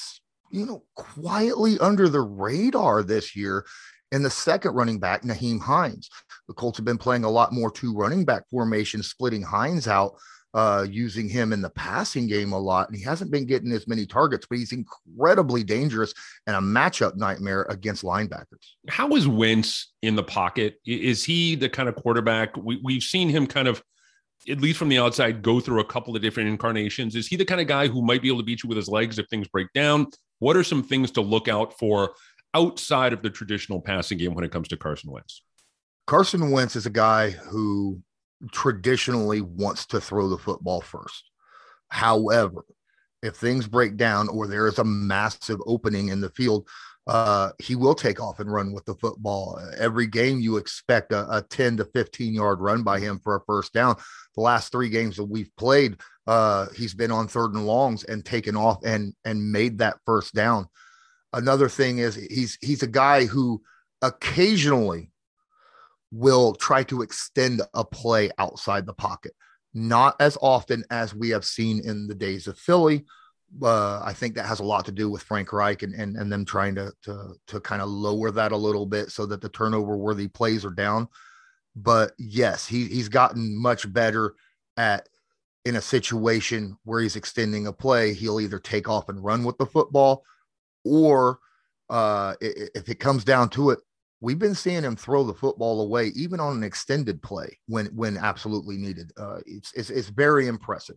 you 0.51 0.67
know 0.67 0.85
quietly 0.97 1.79
under 1.79 2.09
the 2.09 2.21
radar 2.21 3.03
this 3.03 3.37
year 3.37 3.65
and 4.13 4.23
the 4.23 4.31
second 4.31 4.75
running 4.75 5.01
back, 5.01 5.23
Nyheim 5.23 5.59
Hines. 5.59 6.11
The 6.47 6.53
Colts 6.53 6.77
have 6.77 6.85
been 6.85 6.99
playing 6.99 7.25
a 7.25 7.31
lot 7.31 7.53
more 7.53 7.71
two 7.71 7.95
running 7.95 8.27
back 8.27 8.47
formation, 8.51 9.03
splitting 9.03 9.43
Hines 9.43 9.89
out 9.89 10.17
uh, 10.55 10.87
using 10.89 11.29
him 11.29 11.53
in 11.53 11.63
the 11.63 11.71
passing 11.71 12.27
game 12.27 12.53
a 12.53 12.59
lot. 12.59 12.89
And 12.89 12.97
he 12.97 13.03
hasn't 13.03 13.31
been 13.31 13.47
getting 13.47 13.73
as 13.73 13.89
many 13.89 14.07
targets, 14.07 14.47
but 14.49 14.59
he's 14.59 14.73
incredibly 14.73 15.65
dangerous 15.65 16.13
and 16.47 16.57
a 16.57 16.61
matchup 16.61 17.17
nightmare 17.17 17.63
against 17.69 18.03
linebackers. 18.03 18.75
How 18.89 19.09
is 19.17 19.27
Wentz 19.27 19.93
in 20.03 20.15
the 20.15 20.23
pocket? 20.23 20.77
Is 20.87 21.25
he 21.25 21.55
the 21.55 21.69
kind 21.69 21.89
of 21.89 21.95
quarterback 21.97 22.57
we, 22.57 22.81
we've 22.83 23.03
seen 23.03 23.29
him 23.29 23.47
kind 23.47 23.69
of? 23.69 23.83
At 24.49 24.61
least 24.61 24.77
from 24.77 24.89
the 24.89 24.99
outside, 24.99 25.41
go 25.41 25.61
through 25.61 25.79
a 25.79 25.85
couple 25.85 26.17
of 26.17 26.21
different 26.21 26.49
incarnations. 26.49 27.15
Is 27.15 27.29
he 27.29 27.37
the 27.37 27.45
kind 27.45 27.61
of 27.61 27.69
guy 27.69 27.87
who 27.87 28.03
might 28.03 28.23
be 28.23 28.27
able 28.27 28.41
to 28.41 28.45
beat 28.45 28.65
you 28.65 28.69
with 28.69 28.77
his 28.77 28.89
legs 28.89 29.21
if 29.21 29.29
things 29.29 29.47
break 29.47 29.69
down? 29.73 30.09
What 30.41 30.57
are 30.57 30.65
some 30.65 30.83
things 30.83 31.13
to 31.13 31.21
look 31.21 31.47
out 31.47 31.79
for 31.79 32.15
outside 32.53 33.13
of 33.13 33.23
the 33.23 33.31
traditional 33.31 33.81
passing 33.81 34.19
game 34.19 34.35
when 34.35 34.43
it 34.43 34.51
comes 34.51 34.67
to 34.69 34.77
Carson 34.77 35.13
Wentz? 35.13 35.45
Carson 36.09 36.51
Wentz 36.51 36.75
is 36.75 36.87
a 36.87 36.91
guy 36.91 37.31
who 37.31 38.03
traditionally 38.51 39.41
wants 39.41 39.87
to 39.87 40.01
throw 40.01 40.29
the 40.29 40.39
football 40.39 40.81
first. 40.81 41.31
However, 41.89 42.65
if 43.23 43.37
things 43.37 43.69
break 43.69 43.97
down 43.97 44.29
or 44.29 44.47
there 44.47 44.67
is 44.67 44.79
a 44.79 44.85
massive 44.85 45.61
opening 45.67 46.09
in 46.09 46.21
the 46.21 46.31
field, 46.31 46.69
uh, 47.07 47.51
he 47.59 47.75
will 47.75 47.95
take 47.95 48.21
off 48.21 48.41
and 48.41 48.53
run 48.53 48.73
with 48.73 48.85
the 48.85 48.95
football. 48.95 49.61
Every 49.77 50.07
game, 50.07 50.41
you 50.41 50.57
expect 50.57 51.13
a, 51.13 51.37
a 51.37 51.43
10 51.43 51.79
to 51.79 51.85
15 51.85 52.33
yard 52.33 52.61
run 52.61 52.83
by 52.83 53.01
him 53.01 53.21
for 53.23 53.37
a 53.37 53.45
first 53.45 53.73
down. 53.73 53.97
The 54.35 54.41
last 54.41 54.71
three 54.71 54.89
games 54.89 55.17
that 55.17 55.25
we've 55.25 55.55
played, 55.57 55.97
uh, 56.27 56.67
he's 56.77 56.95
been 56.95 57.11
on 57.11 57.29
third 57.29 57.55
and 57.55 57.67
longs 57.67 58.05
and 58.05 58.25
taken 58.25 58.57
off 58.57 58.79
and 58.85 59.15
and 59.25 59.53
made 59.53 59.79
that 59.79 59.99
first 60.07 60.35
down. 60.35 60.69
Another 61.33 61.69
thing 61.69 61.99
is 61.99 62.15
he's 62.15 62.57
he's 62.61 62.83
a 62.83 62.89
guy 62.89 63.25
who 63.25 63.63
occasionally 64.01 65.12
will 66.13 66.55
try 66.55 66.85
to 66.85 67.03
extend 67.03 67.63
a 67.75 67.85
play 67.85 68.31
outside 68.39 68.87
the 68.87 68.93
pocket. 68.93 69.33
Not 69.75 70.15
as 70.21 70.37
often 70.43 70.85
as 70.91 71.15
we 71.15 71.31
have 71.31 71.45
seen 71.45 71.81
in 71.85 72.07
the 72.07 72.15
days 72.15 72.47
of 72.47 72.59
Philly. 72.59 73.05
Uh, 73.63 74.01
I 74.03 74.13
think 74.13 74.35
that 74.35 74.47
has 74.47 74.61
a 74.61 74.65
lot 74.65 74.85
to 74.85 74.93
do 74.93 75.11
with 75.11 75.23
Frank 75.23 75.53
Reich 75.53 75.83
and, 75.83 75.95
and, 75.95 76.17
and 76.17 76.31
them 76.31 76.45
trying 76.45 76.75
to, 76.75 76.93
to, 77.05 77.35
to 77.49 77.61
kind 77.61 77.83
of 77.83 77.89
lower 77.89 78.31
that 78.31 78.53
a 78.53 78.57
little 78.57 78.87
bit 78.87 79.11
so 79.11 79.27
that 79.27 79.41
the 79.41 79.49
turnover 79.49 79.97
worthy 79.97 80.29
plays 80.29 80.65
are 80.65 80.71
down. 80.71 81.09
But 81.75 82.13
yes, 82.19 82.67
he, 82.67 82.85
he's 82.87 83.09
gotten 83.09 83.61
much 83.61 83.91
better 83.91 84.35
at 84.77 85.09
in 85.65 85.77
a 85.77 85.81
situation 85.81 86.77
where 86.85 87.01
he's 87.01 87.17
extending 87.17 87.67
a 87.67 87.73
play, 87.73 88.13
he'll 88.13 88.41
either 88.41 88.59
take 88.59 88.89
off 88.89 89.09
and 89.09 89.23
run 89.23 89.45
with 89.45 89.57
the 89.59 89.67
football 89.67 90.25
or 90.85 91.39
uh, 91.89 92.35
if 92.41 92.89
it 92.89 92.99
comes 92.99 93.23
down 93.25 93.49
to 93.51 93.71
it, 93.71 93.79
we've 94.23 94.39
been 94.39 94.55
seeing 94.55 94.83
him 94.83 94.97
throw 94.97 95.25
the 95.25 95.35
football 95.35 95.83
away 95.83 96.07
even 96.15 96.41
on 96.41 96.57
an 96.57 96.63
extended 96.63 97.21
play 97.21 97.59
when 97.67 97.87
when 97.87 98.17
absolutely 98.17 98.79
needed. 98.79 99.13
Uh, 99.19 99.39
it's, 99.45 99.73
it's 99.75 99.91
it's 99.91 100.09
very 100.09 100.47
impressive. 100.47 100.97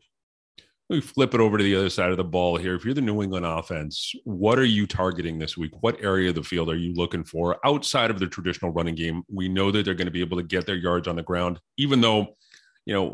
We 0.88 1.02
flip 1.02 1.34
it 1.34 1.40
over 1.40 1.58
to 1.58 1.64
the 1.64 1.76
other 1.76 1.90
side 1.90 2.12
of 2.12 2.18
the 2.18 2.24
ball 2.24 2.58
here. 2.58 2.76
If 2.76 2.86
you're 2.86 2.94
the 2.94 3.02
New 3.02 3.24
England 3.24 3.44
offense, 3.44 4.14
what 4.24 4.60
are 4.60 4.66
you 4.66 4.86
targeting 4.86 5.40
this 5.40 5.58
week? 5.58 5.72
What 5.82 6.00
area 6.00 6.30
of 6.30 6.36
the 6.36 6.44
field 6.44 6.70
are 6.70 6.78
you 6.78 6.94
looking 6.94 7.24
for 7.24 7.58
outside 7.66 8.12
of 8.12 8.20
the 8.20 8.28
traditional 8.28 8.72
running 8.72 8.94
game? 8.94 9.24
We 9.28 9.50
know 9.50 9.72
that 9.72 9.84
they're 9.84 9.96
going 9.96 10.06
to 10.06 10.12
be 10.12 10.22
able 10.22 10.38
to 10.38 10.44
get 10.44 10.68
their 10.68 10.76
yards 10.76 11.08
on 11.08 11.16
the 11.16 11.24
ground, 11.24 11.60
even 11.78 12.02
though 12.02 12.36
you 12.86 12.94
know, 12.94 13.06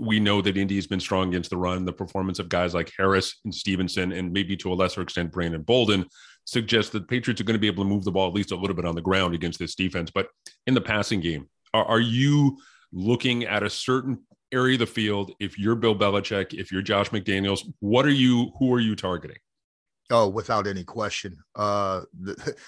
we 0.00 0.20
know 0.20 0.40
that 0.40 0.56
Indy's 0.56 0.86
been 0.86 1.00
strong 1.00 1.30
against 1.30 1.50
the 1.50 1.56
run. 1.56 1.84
The 1.84 1.92
performance 1.92 2.38
of 2.38 2.48
guys 2.48 2.74
like 2.74 2.92
Harris 2.96 3.40
and 3.44 3.52
Stevenson, 3.52 4.12
and 4.12 4.32
maybe 4.32 4.56
to 4.58 4.72
a 4.72 4.74
lesser 4.74 5.02
extent 5.02 5.32
Brandon 5.32 5.62
Bolden, 5.62 6.06
suggests 6.46 6.90
that 6.92 7.08
Patriots 7.08 7.40
are 7.40 7.44
going 7.44 7.54
to 7.54 7.60
be 7.60 7.66
able 7.66 7.84
to 7.84 7.88
move 7.88 8.04
the 8.04 8.12
ball 8.12 8.28
at 8.28 8.34
least 8.34 8.52
a 8.52 8.56
little 8.56 8.76
bit 8.76 8.86
on 8.86 8.94
the 8.94 9.02
ground 9.02 9.34
against 9.34 9.58
this 9.58 9.74
defense. 9.74 10.10
But 10.10 10.28
in 10.66 10.74
the 10.74 10.80
passing 10.80 11.20
game, 11.20 11.48
are, 11.74 11.84
are 11.84 12.00
you 12.00 12.56
looking 12.92 13.44
at 13.44 13.62
a 13.62 13.70
certain 13.70 14.20
area 14.52 14.74
of 14.74 14.80
the 14.80 14.86
field? 14.86 15.32
If 15.40 15.58
you're 15.58 15.74
Bill 15.74 15.96
Belichick, 15.96 16.54
if 16.54 16.72
you're 16.72 16.82
Josh 16.82 17.10
McDaniels, 17.10 17.62
what 17.80 18.06
are 18.06 18.10
you? 18.10 18.52
Who 18.58 18.72
are 18.72 18.80
you 18.80 18.96
targeting? 18.96 19.38
Oh, 20.10 20.28
without 20.28 20.68
any 20.68 20.84
question. 20.84 21.36
Uh, 21.54 22.02
the, 22.18 22.54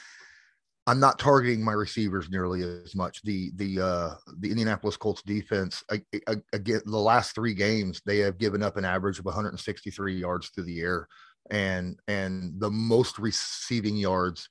I'm 0.89 1.01
not 1.01 1.19
targeting 1.19 1.63
my 1.63 1.75
receivers 1.75 2.31
nearly 2.31 2.63
as 2.63 2.95
much. 2.97 3.23
The 3.23 3.53
the 3.57 3.81
uh, 3.81 4.15
the 4.39 4.49
Indianapolis 4.51 4.97
Colts 4.97 5.23
defense 5.23 5.85
again 5.91 6.81
the 6.87 6.99
last 6.99 7.35
three 7.35 7.53
games 7.53 8.01
they 8.07 8.21
have 8.21 8.39
given 8.39 8.63
up 8.63 8.79
an 8.79 8.87
average 8.87 9.19
of 9.19 9.27
163 9.27 10.19
yards 10.19 10.49
through 10.49 10.65
the 10.65 10.81
air, 10.81 11.07
and 11.51 11.99
and 12.09 12.61
the 12.61 12.71
most 12.71 13.19
receiving 13.19 13.97
yards 13.97 14.49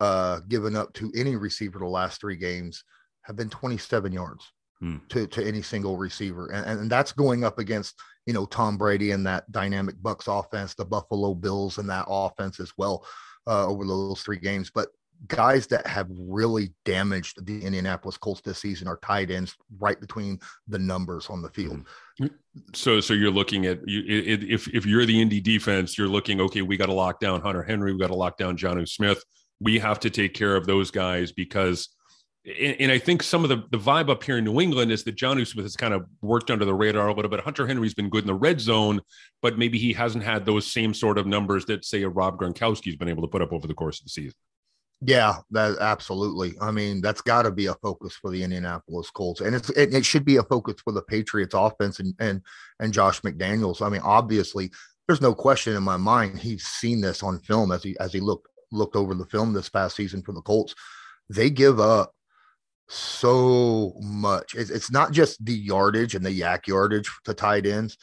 uh, 0.00 0.40
given 0.48 0.76
up 0.76 0.92
to 0.94 1.12
any 1.14 1.36
receiver 1.36 1.78
the 1.78 1.86
last 1.86 2.20
three 2.20 2.36
games 2.36 2.84
have 3.22 3.36
been 3.36 3.50
27 3.50 4.12
yards 4.12 4.52
hmm. 4.80 4.96
to 5.08 5.26
to 5.26 5.46
any 5.46 5.62
single 5.62 5.96
receiver, 5.96 6.50
and 6.52 6.80
and 6.80 6.90
that's 6.90 7.12
going 7.12 7.44
up 7.44 7.58
against 7.58 7.94
you 8.26 8.32
know 8.32 8.46
Tom 8.46 8.78
Brady 8.78 9.10
and 9.12 9.26
that 9.26 9.50
dynamic 9.52 9.96
Bucs 9.96 10.26
offense, 10.26 10.74
the 10.74 10.84
Buffalo 10.84 11.34
Bills 11.34 11.78
and 11.78 11.88
that 11.90 12.06
offense 12.08 12.60
as 12.60 12.72
well. 12.76 13.04
Uh, 13.46 13.66
over 13.66 13.86
those 13.86 14.20
three 14.20 14.38
games. 14.38 14.70
But 14.72 14.88
guys 15.26 15.66
that 15.66 15.86
have 15.86 16.08
really 16.10 16.72
damaged 16.84 17.44
the 17.46 17.62
Indianapolis 17.64 18.16
Colts 18.16 18.40
this 18.40 18.58
season 18.58 18.88
are 18.88 18.98
tight 18.98 19.30
ends 19.30 19.56
right 19.78 20.00
between 20.00 20.40
the 20.68 20.78
numbers 20.78 21.28
on 21.28 21.42
the 21.42 21.50
field. 21.50 21.84
Mm-hmm. 22.20 22.26
So, 22.74 23.00
so 23.00 23.14
you're 23.14 23.30
looking 23.30 23.66
at 23.66 23.86
you 23.86 24.02
if 24.06 24.68
if 24.68 24.86
you're 24.86 25.06
the 25.06 25.20
Indy 25.20 25.40
defense, 25.40 25.96
you're 25.96 26.08
looking 26.08 26.40
okay. 26.42 26.62
We 26.62 26.76
got 26.76 26.86
to 26.86 26.92
lock 26.92 27.20
down 27.20 27.40
Hunter 27.40 27.62
Henry. 27.62 27.92
We 27.92 27.98
got 27.98 28.08
to 28.08 28.14
lock 28.14 28.38
down 28.38 28.56
Jonnu 28.56 28.88
Smith. 28.88 29.22
We 29.60 29.78
have 29.78 30.00
to 30.00 30.10
take 30.10 30.34
care 30.34 30.56
of 30.56 30.66
those 30.66 30.90
guys 30.90 31.32
because. 31.32 31.88
And, 32.58 32.90
I 32.90 32.98
think 32.98 33.22
some 33.22 33.44
of 33.44 33.50
the, 33.50 33.64
the 33.70 33.76
vibe 33.76 34.08
up 34.08 34.24
here 34.24 34.38
in 34.38 34.44
New 34.44 34.62
England 34.62 34.90
is 34.90 35.04
that 35.04 35.14
Jonnu 35.14 35.46
Smith 35.46 35.66
has 35.66 35.76
kind 35.76 35.92
of 35.92 36.06
worked 36.22 36.50
under 36.50 36.64
the 36.64 36.72
radar 36.72 37.08
a 37.08 37.14
little 37.14 37.30
bit. 37.30 37.40
Hunter 37.40 37.66
Henry's 37.66 37.92
been 37.92 38.08
good 38.08 38.24
in 38.24 38.28
the 38.28 38.34
red 38.34 38.62
zone, 38.62 39.02
but 39.42 39.58
maybe 39.58 39.78
he 39.78 39.92
hasn't 39.92 40.24
had 40.24 40.46
those 40.46 40.66
same 40.66 40.94
sort 40.94 41.18
of 41.18 41.26
numbers 41.26 41.66
that, 41.66 41.84
say, 41.84 42.02
a 42.02 42.08
Rob 42.08 42.38
Gronkowski's 42.38 42.96
been 42.96 43.10
able 43.10 43.20
to 43.22 43.28
put 43.28 43.42
up 43.42 43.52
over 43.52 43.66
the 43.66 43.74
course 43.74 44.00
of 44.00 44.06
the 44.06 44.10
season. 44.10 44.32
Yeah, 45.02 45.36
that 45.52 45.78
absolutely. 45.80 46.54
I 46.60 46.70
mean, 46.70 47.00
that's 47.00 47.22
got 47.22 47.42
to 47.42 47.50
be 47.50 47.66
a 47.66 47.74
focus 47.74 48.14
for 48.14 48.30
the 48.30 48.42
Indianapolis 48.42 49.10
Colts, 49.10 49.40
and 49.40 49.54
it's 49.54 49.70
it, 49.70 49.94
it, 49.94 50.04
should 50.04 50.26
be 50.26 50.36
a 50.36 50.42
focus 50.42 50.76
for 50.84 50.92
the 50.92 51.00
Patriots 51.00 51.54
offense 51.54 52.00
and 52.00 52.14
and 52.20 52.42
and 52.80 52.92
Josh 52.92 53.22
McDaniels. 53.22 53.80
I 53.80 53.88
mean, 53.88 54.02
obviously, 54.04 54.70
there's 55.06 55.22
no 55.22 55.34
question 55.34 55.74
in 55.74 55.82
my 55.82 55.96
mind 55.96 56.38
he's 56.38 56.64
seen 56.64 57.00
this 57.00 57.22
on 57.22 57.38
film 57.40 57.72
as 57.72 57.82
he 57.82 57.98
as 57.98 58.12
he 58.12 58.20
looked 58.20 58.48
looked 58.72 58.94
over 58.94 59.14
the 59.14 59.24
film 59.26 59.54
this 59.54 59.70
past 59.70 59.96
season 59.96 60.22
for 60.22 60.32
the 60.32 60.42
Colts. 60.42 60.74
They 61.30 61.48
give 61.48 61.80
up 61.80 62.14
so 62.88 63.94
much. 64.02 64.54
It's, 64.54 64.70
it's 64.70 64.90
not 64.90 65.12
just 65.12 65.42
the 65.44 65.54
yardage 65.54 66.14
and 66.14 66.26
the 66.26 66.40
YAC 66.40 66.66
yardage 66.66 67.10
to 67.24 67.32
tight 67.32 67.64
ends; 67.64 67.96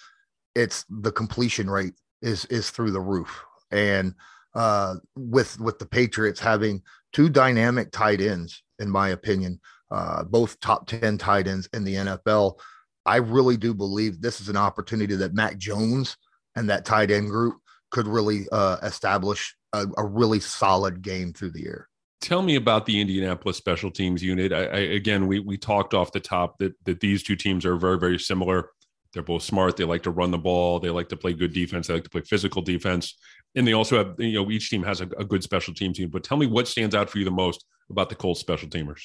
it's 0.55 0.83
the 0.89 1.11
completion 1.11 1.69
rate 1.69 1.93
is 2.23 2.45
is 2.45 2.71
through 2.71 2.91
the 2.91 3.01
roof, 3.01 3.45
and 3.69 4.15
uh, 4.57 4.95
with 5.15 5.59
with 5.59 5.79
the 5.79 5.85
Patriots 5.85 6.39
having 6.39 6.81
two 7.13 7.29
dynamic 7.29 7.91
tight 7.91 8.19
ends, 8.19 8.63
in 8.79 8.89
my 8.89 9.09
opinion, 9.09 9.61
uh, 9.91 10.23
both 10.23 10.59
top 10.59 10.87
ten 10.87 11.17
tight 11.17 11.47
ends 11.47 11.69
in 11.73 11.83
the 11.83 11.95
NFL. 11.95 12.59
I 13.05 13.17
really 13.17 13.55
do 13.55 13.73
believe 13.73 14.19
this 14.19 14.41
is 14.41 14.49
an 14.49 14.57
opportunity 14.57 15.15
that 15.15 15.33
Mac 15.33 15.57
Jones 15.57 16.17
and 16.55 16.69
that 16.69 16.85
tight 16.85 17.11
end 17.11 17.29
group 17.29 17.57
could 17.91 18.07
really 18.07 18.47
uh, 18.51 18.77
establish 18.81 19.55
a, 19.73 19.85
a, 19.97 20.05
really 20.05 20.41
solid 20.41 21.01
game 21.01 21.31
through 21.31 21.51
the 21.51 21.61
year. 21.61 21.87
Tell 22.19 22.41
me 22.41 22.55
about 22.55 22.85
the 22.85 22.99
Indianapolis 22.99 23.57
special 23.57 23.91
teams 23.91 24.21
unit. 24.21 24.51
I, 24.51 24.65
I, 24.65 24.79
again, 24.79 25.27
we 25.27 25.39
we 25.39 25.55
talked 25.55 25.93
off 25.93 26.11
the 26.11 26.19
top 26.19 26.57
that 26.57 26.73
that 26.85 26.99
these 26.99 27.21
two 27.21 27.35
teams 27.35 27.63
are 27.63 27.77
very 27.77 27.99
very 27.99 28.17
similar. 28.17 28.71
They're 29.13 29.23
both 29.23 29.43
smart. 29.43 29.77
They 29.77 29.83
like 29.83 30.03
to 30.03 30.11
run 30.11 30.31
the 30.31 30.37
ball. 30.37 30.79
They 30.79 30.89
like 30.89 31.09
to 31.09 31.17
play 31.17 31.33
good 31.33 31.53
defense. 31.53 31.87
They 31.87 31.95
like 31.95 32.03
to 32.03 32.09
play 32.09 32.21
physical 32.21 32.61
defense. 32.61 33.17
And 33.55 33.67
they 33.67 33.73
also 33.73 33.97
have, 33.97 34.15
you 34.19 34.33
know, 34.33 34.51
each 34.51 34.69
team 34.69 34.83
has 34.83 35.01
a, 35.01 35.05
a 35.17 35.25
good 35.25 35.43
special 35.43 35.73
team 35.73 35.93
team. 35.93 36.09
But 36.09 36.23
tell 36.23 36.37
me 36.37 36.45
what 36.45 36.67
stands 36.67 36.93
out 36.93 37.09
for 37.09 37.17
you 37.17 37.25
the 37.25 37.31
most 37.31 37.65
about 37.89 38.09
the 38.09 38.15
Colts 38.15 38.39
special 38.39 38.69
teamers. 38.69 39.01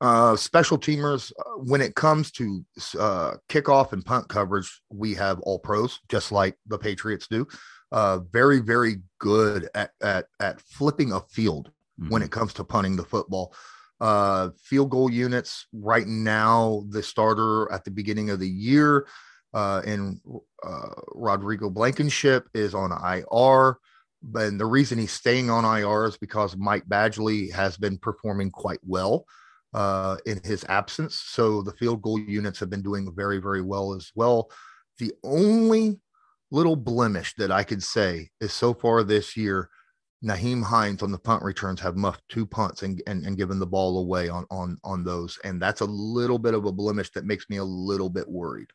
Uh, 0.00 0.36
special 0.36 0.78
teamers, 0.78 1.32
uh, 1.40 1.58
when 1.58 1.80
it 1.80 1.94
comes 1.94 2.30
to 2.30 2.64
uh, 2.98 3.34
kickoff 3.48 3.92
and 3.92 4.04
punt 4.04 4.28
coverage, 4.28 4.80
we 4.90 5.12
have 5.14 5.40
all 5.40 5.58
pros, 5.58 5.98
just 6.08 6.30
like 6.30 6.56
the 6.68 6.78
Patriots 6.78 7.26
do. 7.26 7.46
Uh, 7.90 8.20
very, 8.30 8.60
very 8.60 8.96
good 9.18 9.68
at, 9.74 9.90
at, 10.02 10.26
at 10.40 10.60
flipping 10.60 11.12
a 11.12 11.20
field 11.30 11.70
mm-hmm. 12.00 12.10
when 12.10 12.22
it 12.22 12.30
comes 12.30 12.52
to 12.52 12.62
punting 12.62 12.96
the 12.96 13.04
football. 13.04 13.52
Uh, 14.00 14.50
field 14.62 14.90
goal 14.90 15.10
units 15.10 15.66
right 15.72 16.06
now, 16.06 16.84
the 16.90 17.02
starter 17.02 17.70
at 17.72 17.84
the 17.84 17.90
beginning 17.90 18.30
of 18.30 18.38
the 18.38 18.48
year 18.48 19.06
uh, 19.54 19.82
and 19.84 20.20
uh, 20.62 20.88
Rodrigo 21.14 21.70
Blankenship 21.70 22.48
is 22.54 22.74
on 22.74 22.92
IR. 22.92 23.78
And 24.34 24.60
the 24.60 24.66
reason 24.66 24.98
he's 24.98 25.12
staying 25.12 25.48
on 25.48 25.64
IR 25.64 26.06
is 26.06 26.18
because 26.18 26.56
Mike 26.56 26.84
Badgley 26.88 27.52
has 27.52 27.76
been 27.76 27.98
performing 27.98 28.50
quite 28.50 28.80
well 28.84 29.24
uh, 29.74 30.16
in 30.26 30.40
his 30.44 30.64
absence. 30.68 31.14
So 31.14 31.62
the 31.62 31.72
field 31.72 32.02
goal 32.02 32.18
units 32.18 32.58
have 32.60 32.70
been 32.70 32.82
doing 32.82 33.12
very, 33.14 33.38
very 33.38 33.62
well 33.62 33.94
as 33.94 34.10
well. 34.14 34.50
The 34.98 35.12
only 35.22 36.00
little 36.50 36.76
blemish 36.76 37.34
that 37.36 37.52
I 37.52 37.62
could 37.62 37.82
say 37.82 38.30
is 38.40 38.52
so 38.52 38.74
far 38.74 39.02
this 39.02 39.36
year, 39.36 39.70
Nyheim 40.24 40.62
Hines 40.62 41.02
on 41.02 41.12
the 41.12 41.18
punt 41.18 41.42
returns 41.42 41.80
have 41.80 41.96
muffed 41.96 42.22
two 42.28 42.44
punts 42.44 42.82
and, 42.82 43.00
and, 43.06 43.24
and 43.24 43.36
given 43.36 43.58
the 43.58 43.66
ball 43.66 43.98
away 43.98 44.28
on, 44.28 44.44
on, 44.50 44.76
on 44.82 45.04
those. 45.04 45.38
And 45.44 45.62
that's 45.62 45.80
a 45.80 45.84
little 45.86 46.38
bit 46.38 46.54
of 46.54 46.64
a 46.64 46.72
blemish 46.72 47.10
that 47.12 47.24
makes 47.24 47.48
me 47.48 47.58
a 47.58 47.64
little 47.64 48.10
bit 48.10 48.28
worried. 48.28 48.68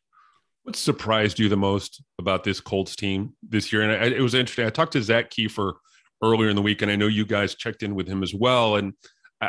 What 0.63 0.77
surprised 0.77 1.39
you 1.39 1.49
the 1.49 1.57
most 1.57 2.01
about 2.17 2.45
this 2.45 2.61
Colts 2.61 2.95
team 2.95 3.33
this 3.47 3.73
year? 3.73 3.81
And 3.81 3.91
I, 3.91 4.15
it 4.15 4.21
was 4.21 4.33
interesting. 4.33 4.65
I 4.65 4.69
talked 4.69 4.93
to 4.93 5.01
Zak 5.01 5.29
Keefer 5.29 5.73
earlier 6.23 6.49
in 6.49 6.55
the 6.55 6.61
week, 6.61 6.81
and 6.81 6.89
I 6.89 6.95
know 6.95 7.07
you 7.07 7.25
guys 7.25 7.55
checked 7.55 7.83
in 7.83 7.95
with 7.95 8.07
him 8.07 8.23
as 8.23 8.33
well. 8.33 8.77
And 8.77 8.93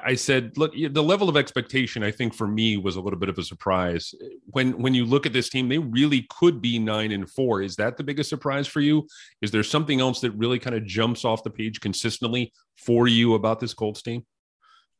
I 0.04 0.14
said, 0.14 0.56
look, 0.56 0.72
the 0.74 1.02
level 1.02 1.28
of 1.28 1.36
expectation, 1.36 2.02
I 2.02 2.10
think 2.10 2.34
for 2.34 2.46
me 2.46 2.76
was 2.76 2.96
a 2.96 3.00
little 3.00 3.18
bit 3.18 3.28
of 3.28 3.38
a 3.38 3.42
surprise. 3.42 4.14
When 4.46 4.80
when 4.80 4.94
you 4.94 5.04
look 5.04 5.26
at 5.26 5.32
this 5.32 5.48
team, 5.48 5.68
they 5.68 5.78
really 5.78 6.26
could 6.30 6.60
be 6.60 6.78
nine 6.78 7.12
and 7.12 7.28
four. 7.28 7.62
Is 7.62 7.76
that 7.76 7.96
the 7.96 8.04
biggest 8.04 8.30
surprise 8.30 8.66
for 8.66 8.80
you? 8.80 9.06
Is 9.42 9.50
there 9.50 9.62
something 9.62 10.00
else 10.00 10.20
that 10.20 10.30
really 10.32 10.58
kind 10.58 10.76
of 10.76 10.86
jumps 10.86 11.24
off 11.24 11.44
the 11.44 11.50
page 11.50 11.80
consistently 11.80 12.52
for 12.76 13.08
you 13.08 13.34
about 13.34 13.60
this 13.60 13.74
Colts 13.74 14.02
team? 14.02 14.24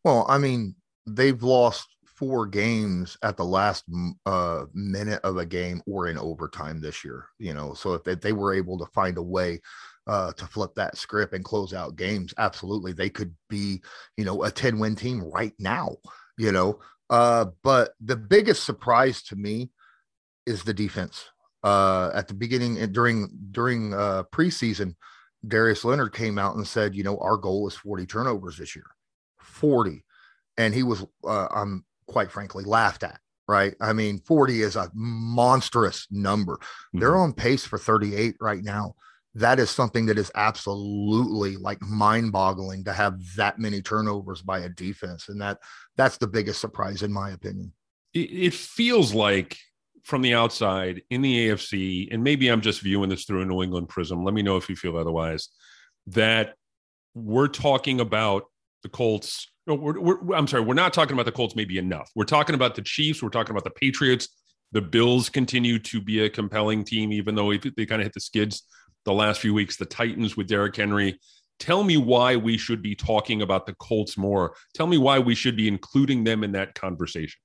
Well, 0.04 0.26
I 0.28 0.38
mean, 0.38 0.74
they've 1.06 1.42
lost 1.42 1.88
four 2.04 2.46
games 2.46 3.16
at 3.22 3.36
the 3.36 3.44
last 3.44 3.84
uh, 4.26 4.64
minute 4.72 5.20
of 5.24 5.36
a 5.36 5.46
game 5.46 5.82
or 5.86 6.08
in 6.08 6.18
overtime 6.18 6.80
this 6.80 7.04
year. 7.04 7.26
You 7.38 7.54
know, 7.54 7.74
so 7.74 7.94
if 7.94 8.04
they, 8.04 8.14
they 8.14 8.32
were 8.32 8.54
able 8.54 8.78
to 8.78 8.86
find 8.92 9.18
a 9.18 9.22
way 9.22 9.60
uh, 10.06 10.32
to 10.32 10.46
flip 10.46 10.74
that 10.76 10.96
script 10.96 11.32
and 11.32 11.44
close 11.44 11.72
out 11.72 11.96
games, 11.96 12.34
absolutely, 12.38 12.92
they 12.92 13.08
could 13.08 13.34
be, 13.48 13.80
you 14.16 14.24
know, 14.24 14.44
a 14.44 14.50
10 14.50 14.78
win 14.78 14.96
team 14.96 15.22
right 15.22 15.54
now, 15.58 15.96
you 16.38 16.52
know. 16.52 16.78
Uh, 17.10 17.46
but 17.62 17.92
the 18.00 18.16
biggest 18.16 18.64
surprise 18.64 19.22
to 19.22 19.36
me 19.36 19.70
is 20.46 20.64
the 20.64 20.74
defense. 20.74 21.26
Uh, 21.62 22.10
at 22.14 22.28
the 22.28 22.34
beginning 22.34 22.78
and 22.78 22.92
during 22.92 23.30
during 23.50 23.94
uh, 23.94 24.22
preseason, 24.32 24.94
Darius 25.46 25.84
Leonard 25.84 26.12
came 26.12 26.38
out 26.38 26.56
and 26.56 26.66
said, 26.66 26.94
you 26.94 27.02
know, 27.02 27.18
our 27.18 27.36
goal 27.36 27.66
is 27.66 27.74
40 27.74 28.06
turnovers 28.06 28.58
this 28.58 28.76
year, 28.76 28.86
40, 29.38 30.04
and 30.58 30.74
he 30.74 30.82
was, 30.82 31.04
uh, 31.26 31.48
I'm 31.50 31.84
quite 32.06 32.30
frankly, 32.30 32.64
laughed 32.64 33.02
at. 33.02 33.18
Right. 33.46 33.74
I 33.78 33.92
mean, 33.92 34.20
40 34.20 34.62
is 34.62 34.74
a 34.74 34.90
monstrous 34.94 36.06
number. 36.10 36.54
Mm-hmm. 36.54 37.00
They're 37.00 37.16
on 37.16 37.34
pace 37.34 37.66
for 37.66 37.78
38 37.78 38.36
right 38.40 38.62
now 38.62 38.94
that 39.34 39.58
is 39.58 39.70
something 39.70 40.06
that 40.06 40.18
is 40.18 40.30
absolutely 40.34 41.56
like 41.56 41.82
mind 41.82 42.30
boggling 42.32 42.84
to 42.84 42.92
have 42.92 43.18
that 43.36 43.58
many 43.58 43.82
turnovers 43.82 44.42
by 44.42 44.60
a 44.60 44.68
defense. 44.68 45.28
And 45.28 45.40
that 45.40 45.58
that's 45.96 46.18
the 46.18 46.26
biggest 46.26 46.60
surprise 46.60 47.02
in 47.02 47.12
my 47.12 47.30
opinion. 47.30 47.72
It, 48.12 48.54
feels 48.54 49.12
like 49.12 49.56
from 50.04 50.22
the 50.22 50.34
outside 50.34 51.02
in 51.10 51.20
the 51.20 51.48
AFC, 51.48 52.14
and 52.14 52.22
maybe 52.22 52.48
I'm 52.48 52.60
just 52.60 52.80
viewing 52.80 53.08
this 53.08 53.24
through 53.24 53.42
a 53.42 53.44
New 53.44 53.60
England 53.60 53.88
prism. 53.88 54.22
Let 54.22 54.34
me 54.34 54.42
know 54.42 54.56
if 54.56 54.68
you 54.68 54.76
feel 54.76 54.96
otherwise. 54.96 55.48
That 56.08 56.54
we're 57.14 57.48
talking 57.48 58.00
about 58.00 58.44
the 58.84 58.88
Colts. 58.88 59.50
No, 59.66 59.74
we're, 59.74 59.98
we're, 59.98 60.36
I'm 60.36 60.46
sorry, 60.46 60.62
we're 60.62 60.74
not 60.74 60.92
talking 60.92 61.14
about 61.14 61.26
the 61.26 61.32
Colts 61.32 61.56
maybe 61.56 61.76
enough. 61.78 62.08
We're 62.14 62.24
talking 62.24 62.54
about 62.54 62.76
the 62.76 62.82
Chiefs. 62.82 63.20
We're 63.20 63.30
talking 63.30 63.50
about 63.50 63.64
the 63.64 63.70
Patriots. 63.70 64.28
The 64.70 64.82
Bills 64.82 65.28
continue 65.28 65.80
to 65.80 66.00
be 66.00 66.20
a 66.20 66.30
compelling 66.30 66.84
team, 66.84 67.12
even 67.12 67.34
though 67.34 67.52
they 67.52 67.86
kind 67.86 68.00
of 68.00 68.04
hit 68.04 68.14
the 68.14 68.20
skids 68.20 68.62
the 69.04 69.12
last 69.12 69.40
few 69.40 69.54
weeks, 69.54 69.76
the 69.76 69.84
Titans 69.84 70.36
with 70.36 70.48
Derrick 70.48 70.76
Henry. 70.76 71.18
Tell 71.60 71.84
me 71.84 71.96
why 71.96 72.36
we 72.36 72.58
should 72.58 72.82
be 72.82 72.94
talking 72.94 73.42
about 73.42 73.66
the 73.66 73.74
Colts 73.74 74.16
more. 74.16 74.54
Tell 74.74 74.86
me 74.86 74.98
why 74.98 75.18
we 75.18 75.34
should 75.34 75.56
be 75.56 75.68
including 75.68 76.24
them 76.24 76.42
in 76.42 76.52
that 76.52 76.74
conversation. 76.74 77.38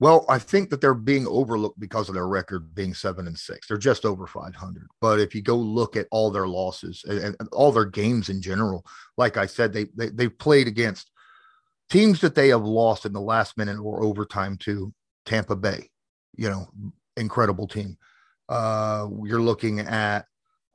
Well, 0.00 0.26
I 0.28 0.38
think 0.38 0.70
that 0.70 0.80
they're 0.80 0.92
being 0.92 1.26
overlooked 1.26 1.78
because 1.78 2.08
of 2.08 2.14
their 2.14 2.26
record 2.26 2.74
being 2.74 2.94
seven 2.94 3.28
and 3.28 3.38
six. 3.38 3.68
They're 3.68 3.78
just 3.78 4.04
over 4.04 4.26
500. 4.26 4.86
But 5.00 5.20
if 5.20 5.34
you 5.34 5.40
go 5.40 5.56
look 5.56 5.96
at 5.96 6.08
all 6.10 6.30
their 6.30 6.48
losses 6.48 7.04
and, 7.08 7.36
and 7.38 7.48
all 7.52 7.70
their 7.70 7.84
games 7.84 8.28
in 8.28 8.42
general, 8.42 8.84
like 9.16 9.36
I 9.36 9.46
said, 9.46 9.72
they, 9.72 9.86
they 9.94 10.08
they've 10.08 10.38
played 10.38 10.66
against 10.66 11.10
teams 11.90 12.20
that 12.22 12.34
they 12.34 12.48
have 12.48 12.64
lost 12.64 13.06
in 13.06 13.12
the 13.12 13.20
last 13.20 13.56
minute 13.56 13.78
or 13.78 14.02
overtime 14.02 14.56
to 14.58 14.92
Tampa 15.26 15.54
Bay. 15.54 15.88
You 16.36 16.50
know, 16.50 16.68
incredible 17.16 17.68
team. 17.68 17.96
Uh, 18.48 19.08
you're 19.24 19.40
looking 19.40 19.80
at 19.80 20.26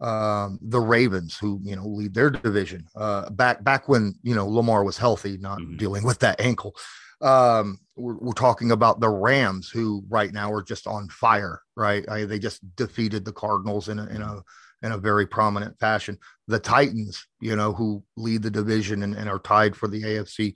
um, 0.01 0.59
the 0.61 0.79
Ravens, 0.79 1.37
who 1.37 1.59
you 1.63 1.75
know 1.75 1.85
lead 1.85 2.13
their 2.13 2.29
division. 2.29 2.87
Uh, 2.95 3.29
back 3.29 3.63
back 3.63 3.89
when 3.89 4.15
you 4.23 4.35
know 4.35 4.47
Lamar 4.47 4.83
was 4.83 4.97
healthy, 4.97 5.37
not 5.37 5.59
mm-hmm. 5.59 5.77
dealing 5.77 6.03
with 6.03 6.19
that 6.19 6.39
ankle. 6.39 6.75
Um, 7.21 7.79
we're, 7.97 8.15
we're, 8.15 8.31
talking 8.31 8.71
about 8.71 9.01
the 9.01 9.09
Rams, 9.09 9.69
who 9.69 10.05
right 10.07 10.31
now 10.31 10.53
are 10.53 10.63
just 10.63 10.87
on 10.87 11.09
fire. 11.09 11.61
Right, 11.75 12.07
I, 12.09 12.23
they 12.23 12.39
just 12.39 12.61
defeated 12.75 13.25
the 13.25 13.33
Cardinals 13.33 13.89
in 13.89 13.99
a, 13.99 14.05
in 14.07 14.21
a 14.21 14.41
in 14.81 14.93
a 14.93 14.97
very 14.97 15.27
prominent 15.27 15.77
fashion. 15.79 16.17
The 16.47 16.59
Titans, 16.59 17.27
you 17.41 17.55
know, 17.55 17.73
who 17.73 18.03
lead 18.15 18.43
the 18.43 18.51
division 18.51 19.03
and, 19.03 19.15
and 19.15 19.29
are 19.29 19.39
tied 19.39 19.75
for 19.75 19.87
the 19.87 20.01
AFC. 20.01 20.55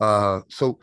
Uh, 0.00 0.40
so 0.48 0.78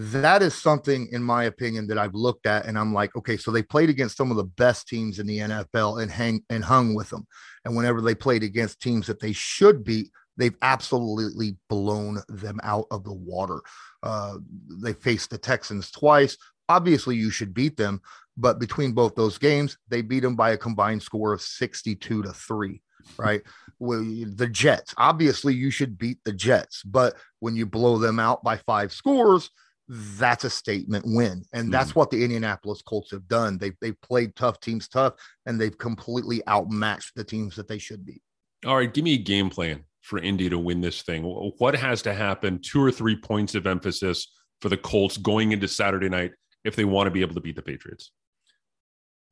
that 0.00 0.40
is 0.40 0.54
something 0.54 1.08
in 1.12 1.22
my 1.22 1.44
opinion 1.44 1.86
that 1.88 1.98
I've 1.98 2.14
looked 2.14 2.46
at 2.46 2.64
and 2.64 2.78
I'm 2.78 2.94
like, 2.94 3.14
okay, 3.16 3.36
so 3.36 3.50
they 3.50 3.62
played 3.62 3.90
against 3.90 4.16
some 4.16 4.30
of 4.30 4.38
the 4.38 4.44
best 4.44 4.88
teams 4.88 5.18
in 5.18 5.26
the 5.26 5.38
NFL 5.38 6.02
and 6.02 6.10
hang 6.10 6.42
and 6.48 6.64
hung 6.64 6.94
with 6.94 7.10
them. 7.10 7.26
And 7.66 7.76
whenever 7.76 8.00
they 8.00 8.14
played 8.14 8.42
against 8.42 8.80
teams 8.80 9.06
that 9.08 9.20
they 9.20 9.32
should 9.32 9.84
beat, 9.84 10.10
they've 10.38 10.56
absolutely 10.62 11.56
blown 11.68 12.22
them 12.30 12.58
out 12.62 12.86
of 12.90 13.04
the 13.04 13.12
water. 13.12 13.60
Uh, 14.02 14.38
they 14.82 14.94
faced 14.94 15.28
the 15.28 15.38
Texans 15.38 15.90
twice. 15.90 16.38
Obviously, 16.70 17.16
you 17.16 17.30
should 17.30 17.52
beat 17.52 17.76
them, 17.76 18.00
but 18.38 18.58
between 18.58 18.92
both 18.92 19.14
those 19.16 19.36
games, 19.36 19.76
they 19.88 20.00
beat 20.00 20.20
them 20.20 20.34
by 20.34 20.52
a 20.52 20.56
combined 20.56 21.02
score 21.02 21.34
of 21.34 21.42
62 21.42 22.22
to 22.22 22.32
3 22.32 22.82
right? 23.18 23.42
well, 23.78 24.02
the 24.02 24.48
Jets, 24.48 24.94
obviously, 24.96 25.54
you 25.54 25.70
should 25.70 25.98
beat 25.98 26.18
the 26.24 26.32
Jets, 26.32 26.82
but 26.84 27.16
when 27.40 27.56
you 27.56 27.66
blow 27.66 27.98
them 27.98 28.18
out 28.18 28.42
by 28.42 28.56
five 28.56 28.92
scores, 28.92 29.50
that's 29.92 30.44
a 30.44 30.50
statement 30.50 31.04
win. 31.04 31.42
And 31.52 31.74
that's 31.74 31.92
mm. 31.92 31.96
what 31.96 32.10
the 32.10 32.22
Indianapolis 32.22 32.80
Colts 32.80 33.10
have 33.10 33.26
done. 33.26 33.58
They've, 33.58 33.74
they've 33.80 34.00
played 34.02 34.36
tough 34.36 34.60
teams 34.60 34.86
tough 34.86 35.14
and 35.46 35.60
they've 35.60 35.76
completely 35.76 36.46
outmatched 36.46 37.16
the 37.16 37.24
teams 37.24 37.56
that 37.56 37.66
they 37.66 37.78
should 37.78 38.06
be. 38.06 38.22
All 38.64 38.76
right, 38.76 38.92
give 38.92 39.02
me 39.02 39.14
a 39.14 39.18
game 39.18 39.50
plan 39.50 39.82
for 40.02 40.20
Indy 40.20 40.48
to 40.48 40.58
win 40.58 40.80
this 40.80 41.02
thing. 41.02 41.24
What 41.24 41.74
has 41.74 42.02
to 42.02 42.14
happen? 42.14 42.60
Two 42.62 42.80
or 42.80 42.92
three 42.92 43.16
points 43.16 43.56
of 43.56 43.66
emphasis 43.66 44.30
for 44.60 44.68
the 44.68 44.76
Colts 44.76 45.16
going 45.16 45.50
into 45.50 45.66
Saturday 45.66 46.08
night 46.08 46.32
if 46.64 46.76
they 46.76 46.84
want 46.84 47.08
to 47.08 47.10
be 47.10 47.22
able 47.22 47.34
to 47.34 47.40
beat 47.40 47.56
the 47.56 47.62
Patriots? 47.62 48.12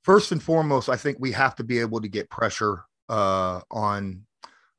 First 0.03 0.33
and 0.33 0.43
foremost, 0.43 0.89
I 0.89 0.97
think 0.97 1.19
we 1.21 1.33
have 1.33 1.55
to 1.57 1.65
be 1.65 1.79
able 1.79 2.01
to 2.01 2.09
get 2.09 2.31
pressure 2.31 2.85
uh, 3.09 3.61
on 3.71 4.23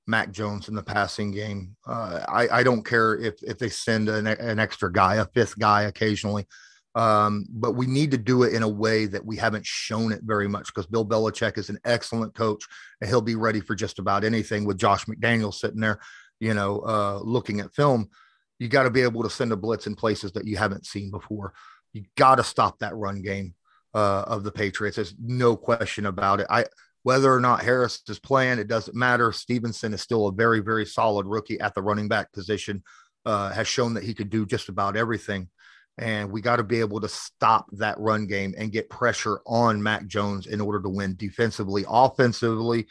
Mac 0.10 0.32
Jones 0.32 0.68
in 0.68 0.76
the 0.76 0.84
passing 0.84 1.32
game. 1.32 1.76
Uh, 1.88 2.26
I, 2.28 2.60
I, 2.60 2.64
don't 2.64 2.84
care 2.84 3.18
if 3.18 3.42
if 3.44 3.60
they 3.60 3.70
send 3.70 4.10
an, 4.10 4.28
an, 4.28 4.60
extra 4.60 4.92
guy, 4.92 5.16
a 5.16 5.26
fifth 5.26 5.58
guy 5.60 5.84
occasionally, 5.84 6.48
um, 6.96 7.46
but 7.50 7.74
we 7.74 7.86
need 7.86 8.12
to 8.12 8.18
do 8.18 8.44
it 8.44 8.54
in 8.54 8.64
a 8.64 8.68
way 8.68 9.06
that 9.06 9.24
we 9.24 9.38
haven't 9.38 9.66
shown 9.66 10.12
it 10.12 10.22
very 10.24 10.48
much 10.48 10.68
because 10.68 10.88
Bill 10.88 11.06
Belichick 11.06 11.58
is 11.58 11.70
an 11.70 11.80
excellent 11.86 12.34
coach 12.34 12.66
and 13.00 13.10
he'll 13.10 13.22
be 13.22 13.36
ready 13.36 13.62
for 13.62 13.76
just 13.76 14.00
about 14.00 14.24
anything 14.24 14.66
with 14.66 14.80
Josh 14.80 15.06
McDaniel 15.06 15.54
sitting 15.54 15.80
there, 15.80 16.00
you 16.40 16.54
know, 16.54 16.80
uh, 16.80 17.20
looking 17.24 17.60
at 17.60 17.74
film. 17.74 18.10
You 18.58 18.68
got 18.68 18.84
to 18.84 18.90
be 18.90 19.02
able 19.02 19.24
to 19.24 19.30
send 19.30 19.52
a 19.52 19.56
blitz 19.56 19.88
in 19.88 19.96
places 19.96 20.32
that 20.34 20.46
you 20.46 20.58
haven't 20.58 20.86
seen 20.86 21.12
before. 21.12 21.54
You 21.94 22.04
got 22.18 22.36
to 22.36 22.44
stop 22.44 22.80
that 22.80 22.96
run 22.96 23.22
game 23.22 23.54
uh, 23.94 24.24
of 24.28 24.44
the 24.44 24.52
Patriots. 24.52 24.96
There's 24.96 25.16
no 25.20 25.56
question 25.56 26.08
about 26.08 26.42
it. 26.42 26.48
I 26.50 26.66
whether 27.04 27.34
or 27.34 27.40
not 27.40 27.64
Harris 27.64 28.02
is 28.08 28.20
playing, 28.20 28.60
it 28.60 28.68
doesn't 28.68 28.96
matter. 28.96 29.32
Stevenson 29.32 29.94
is 29.94 30.02
still 30.02 30.28
a 30.28 30.34
very, 30.34 30.60
very 30.60 30.86
solid 30.86 31.26
rookie 31.26 31.60
at 31.60 31.74
the 31.74 31.82
running 31.82 32.08
back 32.08 32.32
position, 32.34 32.84
uh, 33.26 33.52
has 33.52 33.68
shown 33.68 33.94
that 33.94 34.04
he 34.04 34.14
could 34.14 34.30
do 34.30 34.46
just 34.46 34.70
about 34.70 34.98
everything. 34.98 35.50
And 35.98 36.32
we 36.32 36.42
got 36.42 36.58
to 36.58 36.64
be 36.64 36.80
able 36.80 37.02
to 37.02 37.10
stop 37.10 37.66
that 37.74 38.00
run 38.00 38.26
game 38.26 38.54
and 38.58 38.72
get 38.72 38.90
pressure 38.90 39.42
on 39.46 39.84
Mac 39.84 40.08
Jones 40.08 40.48
in 40.48 40.62
order 40.62 40.82
to 40.82 40.90
win 40.90 41.16
defensively, 41.18 41.84
offensively. 41.88 42.88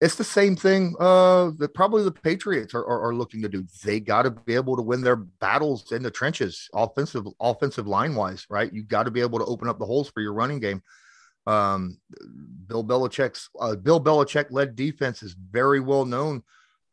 It's 0.00 0.16
the 0.16 0.24
same 0.24 0.56
thing 0.56 0.96
uh, 0.98 1.52
that 1.58 1.72
probably 1.72 2.02
the 2.02 2.10
Patriots 2.10 2.74
are, 2.74 2.84
are, 2.84 3.08
are 3.08 3.14
looking 3.14 3.42
to 3.42 3.48
do. 3.48 3.64
They 3.84 4.00
got 4.00 4.22
to 4.22 4.30
be 4.30 4.54
able 4.54 4.76
to 4.76 4.82
win 4.82 5.02
their 5.02 5.16
battles 5.16 5.92
in 5.92 6.02
the 6.02 6.10
trenches, 6.10 6.68
offensive, 6.74 7.26
offensive 7.40 7.86
line 7.86 8.14
wise, 8.16 8.44
right? 8.50 8.72
You 8.72 8.82
got 8.82 9.04
to 9.04 9.12
be 9.12 9.20
able 9.20 9.38
to 9.38 9.46
open 9.46 9.68
up 9.68 9.78
the 9.78 9.86
holes 9.86 10.10
for 10.10 10.20
your 10.20 10.34
running 10.34 10.58
game. 10.58 10.82
Um, 11.46 11.98
Bill 12.66 12.84
Belichick's 12.84 13.50
uh, 13.60 13.76
Bill 13.76 14.02
Belichick 14.02 14.46
led 14.50 14.76
defense 14.76 15.22
is 15.22 15.34
very 15.34 15.80
well 15.80 16.04
known 16.04 16.42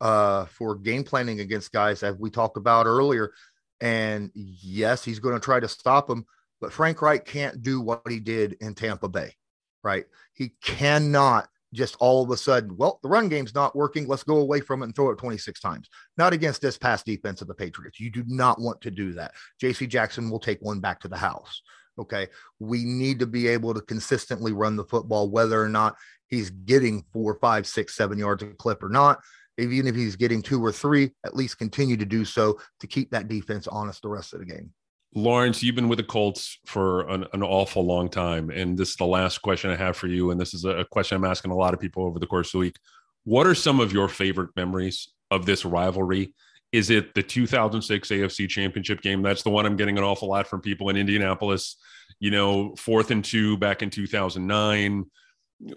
uh, 0.00 0.46
for 0.46 0.74
game 0.74 1.04
planning 1.04 1.40
against 1.40 1.72
guys, 1.72 2.02
as 2.02 2.16
we 2.16 2.30
talked 2.30 2.56
about 2.56 2.86
earlier. 2.86 3.32
And 3.80 4.30
yes, 4.34 5.04
he's 5.04 5.18
going 5.18 5.34
to 5.34 5.40
try 5.40 5.60
to 5.60 5.68
stop 5.68 6.06
them. 6.06 6.26
but 6.60 6.72
Frank 6.72 7.02
Reich 7.02 7.24
can't 7.24 7.62
do 7.62 7.80
what 7.80 8.02
he 8.08 8.20
did 8.20 8.56
in 8.60 8.74
Tampa 8.74 9.08
Bay, 9.08 9.34
right? 9.82 10.04
He 10.34 10.54
cannot 10.62 11.48
just 11.72 11.96
all 12.00 12.22
of 12.22 12.30
a 12.30 12.36
sudden, 12.36 12.76
well, 12.76 13.00
the 13.02 13.08
run 13.08 13.28
game's 13.28 13.54
not 13.54 13.74
working. 13.74 14.06
Let's 14.06 14.24
go 14.24 14.36
away 14.36 14.60
from 14.60 14.82
it 14.82 14.86
and 14.86 14.94
throw 14.94 15.10
it 15.10 15.18
26 15.18 15.58
times. 15.60 15.88
Not 16.18 16.32
against 16.32 16.60
this 16.60 16.76
pass 16.76 17.02
defense 17.02 17.40
of 17.40 17.48
the 17.48 17.54
Patriots. 17.54 17.98
You 17.98 18.10
do 18.10 18.24
not 18.26 18.60
want 18.60 18.80
to 18.82 18.90
do 18.90 19.12
that. 19.14 19.32
JC 19.60 19.88
Jackson 19.88 20.30
will 20.30 20.38
take 20.38 20.60
one 20.60 20.80
back 20.80 21.00
to 21.00 21.08
the 21.08 21.16
house. 21.16 21.62
Okay. 21.98 22.28
We 22.58 22.84
need 22.84 23.18
to 23.20 23.26
be 23.26 23.48
able 23.48 23.74
to 23.74 23.80
consistently 23.80 24.52
run 24.52 24.76
the 24.76 24.84
football, 24.84 25.28
whether 25.30 25.62
or 25.62 25.68
not 25.68 25.96
he's 26.28 26.50
getting 26.50 27.04
four, 27.12 27.38
five, 27.40 27.66
six, 27.66 27.94
seven 27.94 28.18
yards 28.18 28.42
a 28.42 28.46
clip 28.46 28.82
or 28.82 28.88
not. 28.88 29.20
Even 29.58 29.86
if 29.86 29.94
he's 29.94 30.16
getting 30.16 30.40
two 30.40 30.64
or 30.64 30.72
three, 30.72 31.10
at 31.26 31.36
least 31.36 31.58
continue 31.58 31.96
to 31.98 32.06
do 32.06 32.24
so 32.24 32.58
to 32.80 32.86
keep 32.86 33.10
that 33.10 33.28
defense 33.28 33.66
honest 33.66 34.00
the 34.02 34.08
rest 34.08 34.32
of 34.32 34.40
the 34.40 34.46
game. 34.46 34.72
Lawrence, 35.14 35.62
you've 35.62 35.74
been 35.74 35.90
with 35.90 35.98
the 35.98 36.04
Colts 36.04 36.58
for 36.64 37.06
an, 37.10 37.26
an, 37.34 37.42
awful 37.42 37.84
long 37.84 38.08
time. 38.08 38.48
And 38.48 38.78
this 38.78 38.90
is 38.90 38.96
the 38.96 39.04
last 39.04 39.42
question 39.42 39.70
I 39.70 39.76
have 39.76 39.94
for 39.94 40.06
you. 40.06 40.30
And 40.30 40.40
this 40.40 40.54
is 40.54 40.64
a 40.64 40.86
question 40.90 41.16
I'm 41.16 41.30
asking 41.30 41.50
a 41.50 41.56
lot 41.56 41.74
of 41.74 41.80
people 41.80 42.06
over 42.06 42.18
the 42.18 42.26
course 42.26 42.48
of 42.48 42.52
the 42.52 42.58
week. 42.60 42.76
What 43.24 43.46
are 43.46 43.54
some 43.54 43.78
of 43.78 43.92
your 43.92 44.08
favorite 44.08 44.50
memories 44.56 45.12
of 45.30 45.44
this 45.44 45.66
rivalry? 45.66 46.34
Is 46.72 46.88
it 46.88 47.14
the 47.14 47.22
2006 47.22 48.08
AFC 48.08 48.48
Championship 48.48 49.02
game? 49.02 49.22
That's 49.22 49.42
the 49.42 49.50
one 49.50 49.66
I'm 49.66 49.76
getting 49.76 49.98
an 49.98 50.04
awful 50.04 50.28
lot 50.28 50.46
from 50.46 50.62
people 50.62 50.88
in 50.88 50.96
Indianapolis. 50.96 51.76
You 52.18 52.30
know, 52.30 52.74
fourth 52.76 53.10
and 53.10 53.24
two 53.24 53.58
back 53.58 53.82
in 53.82 53.90
2009. 53.90 55.04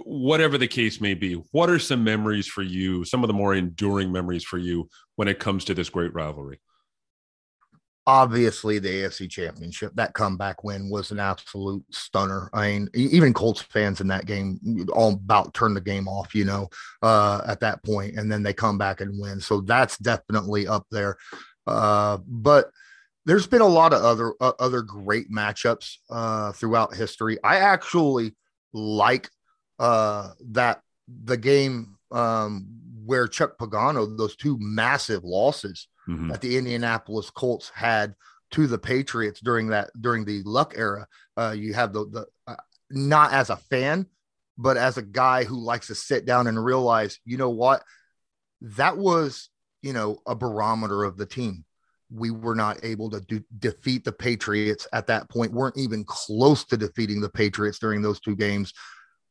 Whatever 0.04 0.58
the 0.58 0.68
case 0.68 1.00
may 1.00 1.14
be, 1.14 1.34
what 1.52 1.70
are 1.70 1.78
some 1.78 2.04
memories 2.04 2.48
for 2.48 2.64
you? 2.64 3.04
Some 3.04 3.24
of 3.24 3.28
the 3.28 3.34
more 3.34 3.54
enduring 3.54 4.12
memories 4.12 4.44
for 4.44 4.58
you 4.58 4.90
when 5.16 5.28
it 5.28 5.40
comes 5.40 5.66
to 5.66 5.74
this 5.74 5.90
great 5.90 6.14
rivalry? 6.14 6.60
Obviously 8.08 8.80
the 8.80 8.90
AFC 8.90 9.30
championship, 9.30 9.92
that 9.96 10.14
comeback 10.14 10.64
win 10.64 10.90
was 10.90 11.12
an 11.12 11.20
absolute 11.20 11.84
stunner. 11.92 12.50
I 12.54 12.68
mean, 12.68 12.90
even 12.94 13.34
Colts 13.34 13.62
fans 13.62 14.00
in 14.00 14.08
that 14.08 14.26
game 14.26 14.60
all 14.94 15.14
about 15.14 15.54
turned 15.54 15.76
the 15.76 15.82
game 15.82 16.08
off, 16.08 16.36
you 16.36 16.46
know, 16.46 16.70
uh, 17.02 17.42
at 17.48 17.60
that 17.62 17.84
point, 17.84 18.18
and 18.18 18.32
then 18.32 18.44
they 18.44 18.54
come 18.54 18.78
back 18.78 19.02
and 19.02 19.20
win. 19.20 19.40
So 19.40 19.62
that's 19.62 19.98
definitely 19.98 20.68
up 20.68 20.86
there. 20.92 21.18
Uh, 21.66 22.20
but 22.28 22.70
there's 23.26 23.48
been 23.48 23.62
a 23.62 23.68
lot 23.68 23.92
of 23.92 24.04
other 24.04 24.34
uh, 24.40 24.54
other 24.60 24.84
great 24.84 25.32
matchups 25.32 25.96
uh, 26.12 26.52
throughout 26.52 26.94
history. 26.94 27.40
I 27.44 27.58
actually 27.58 28.36
like 28.72 29.30
uh, 29.80 30.32
that 30.52 30.82
the 31.08 31.38
game 31.38 31.98
um, 32.12 32.68
where 33.04 33.28
Chuck 33.28 33.58
Pagano, 33.58 34.16
those 34.16 34.36
two 34.36 34.58
massive 34.60 35.24
losses 35.24 35.88
mm-hmm. 36.08 36.30
that 36.30 36.42
the 36.42 36.58
Indianapolis 36.58 37.30
Colts 37.30 37.72
had 37.74 38.16
to 38.52 38.68
the 38.68 38.78
Patriots 38.78 39.40
during 39.40 39.68
that 39.68 39.90
during 40.00 40.26
the 40.26 40.42
Luck 40.44 40.74
era. 40.78 41.08
Uh, 41.38 41.56
you 41.58 41.74
have 41.74 41.94
the 41.94 42.06
the 42.06 42.26
uh, 42.48 42.56
not 42.90 43.34
as 43.34 43.50
a 43.50 43.58
fan, 43.58 44.08
but 44.58 44.78
as 44.78 44.98
a 44.98 45.02
guy 45.02 45.44
who 45.44 45.60
likes 45.60 45.88
to 45.88 45.96
sit 45.96 46.26
down 46.26 46.48
and 46.48 46.64
realize, 46.64 47.20
you 47.26 47.38
know 47.38 47.50
what, 47.50 47.84
that 48.62 48.98
was 48.98 49.50
you 49.82 49.94
know 49.94 50.20
a 50.26 50.36
barometer 50.36 51.04
of 51.04 51.18
the 51.18 51.26
team. 51.26 51.66
We 52.12 52.30
were 52.30 52.56
not 52.56 52.84
able 52.84 53.10
to 53.10 53.20
do, 53.22 53.44
defeat 53.58 54.06
the 54.06 54.12
Patriots 54.12 54.88
at 54.94 55.08
that 55.08 55.28
point. 55.28 55.52
weren't 55.52 55.78
even 55.78 56.04
close 56.04 56.64
to 56.66 56.78
defeating 56.78 57.20
the 57.20 57.30
Patriots 57.30 57.80
during 57.80 58.02
those 58.02 58.20
two 58.20 58.36
games 58.36 58.74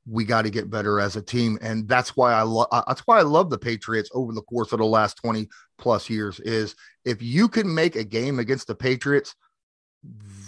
we 0.09 0.25
got 0.25 0.43
to 0.43 0.51
get 0.51 0.71
better 0.71 1.01
as 1.01 1.17
a 1.17 1.23
team 1.23 1.59
and 1.63 1.89
that's 1.89 2.17
why 2.17 2.33
i 2.33 2.43
love 2.43 2.67
that's 2.87 3.03
why 3.07 3.19
i 3.19 3.23
love 3.23 3.51
the 3.51 3.59
patriots 3.59 4.11
over 4.13 4.33
the 4.33 4.43
course 4.43 4.73
of 4.73 4.79
the 4.79 4.85
last 4.85 5.17
20 5.19 5.49
plus 5.79 6.11
years 6.11 6.41
is 6.41 6.75
if 7.05 7.23
you 7.23 7.49
can 7.49 7.73
make 7.73 7.97
a 7.97 8.05
game 8.05 8.39
against 8.39 8.67
the 8.67 8.75
patriots 8.75 9.35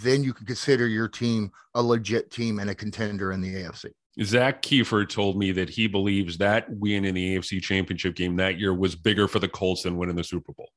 then 0.03 0.23
you 0.23 0.33
can 0.33 0.45
consider 0.45 0.87
your 0.87 1.07
team 1.07 1.51
a 1.73 1.81
legit 1.81 2.29
team 2.29 2.59
and 2.59 2.69
a 2.69 2.75
contender 2.75 3.31
in 3.31 3.41
the 3.41 3.53
afc 3.55 3.85
Zak 4.23 4.63
Keefer 4.63 5.07
told 5.07 5.37
me 5.37 5.51
that 5.51 5.69
he 5.69 5.87
believes 5.87 6.37
that 6.39 6.65
win 6.69 7.05
in 7.05 7.13
the 7.13 7.37
AFC 7.37 7.61
Championship 7.61 8.15
game 8.15 8.35
that 8.37 8.59
year 8.59 8.73
was 8.73 8.95
bigger 8.95 9.27
for 9.27 9.37
the 9.37 9.47
Colts 9.47 9.83
than 9.83 9.95
winning 9.95 10.15
the 10.15 10.23
Super 10.23 10.53
Bowl. 10.53 10.69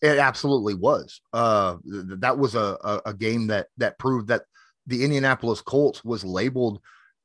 It 0.00 0.18
absolutely 0.18 0.74
was. 0.74 1.20
Uh, 1.34 1.76
that 1.84 2.38
was 2.38 2.54
a, 2.54 2.78
a, 2.82 3.02
a 3.06 3.14
game 3.14 3.48
that 3.48 3.66
that 3.76 3.98
proved 3.98 4.28
that 4.28 4.44
the 4.86 5.04
Indianapolis 5.04 5.60
Colts 5.60 6.02
was 6.02 6.24
labeled 6.24 6.80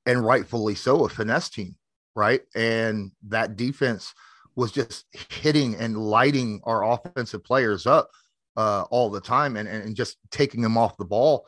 and 0.07 0.25
rightfully 0.25 0.73
so, 0.73 1.05
a 1.05 1.09
finesse 1.09 1.49
team, 1.49 1.75
right? 2.15 2.41
And 2.55 3.11
that 3.27 3.57
defense 3.57 4.13
was 4.55 4.71
just 4.71 5.05
hitting 5.29 5.75
and 5.75 5.97
lighting 5.97 6.61
our 6.63 6.83
offensive 6.83 7.43
players 7.43 7.85
up 7.85 8.09
uh, 8.55 8.85
all 8.89 9.11
the 9.11 9.21
time 9.21 9.57
and, 9.57 9.67
and 9.67 9.95
just 9.95 10.17
taking 10.31 10.61
them 10.61 10.77
off 10.77 10.97
the 10.97 11.05
ball. 11.05 11.45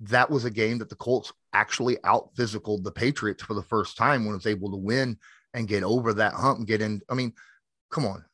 That 0.00 0.30
was 0.30 0.44
a 0.44 0.50
game 0.50 0.78
that 0.78 0.90
the 0.90 0.94
Colts 0.94 1.32
actually 1.52 1.96
out 2.04 2.30
physical 2.36 2.80
the 2.80 2.92
Patriots 2.92 3.42
for 3.42 3.54
the 3.54 3.62
first 3.62 3.96
time 3.96 4.24
when 4.24 4.34
it 4.34 4.36
was 4.36 4.46
able 4.46 4.70
to 4.70 4.76
win 4.76 5.16
and 5.54 5.66
get 5.66 5.82
over 5.82 6.14
that 6.14 6.34
hump 6.34 6.58
and 6.58 6.68
get 6.68 6.82
in. 6.82 7.00
I 7.08 7.14
mean, 7.14 7.32
come 7.90 8.06
on. 8.06 8.24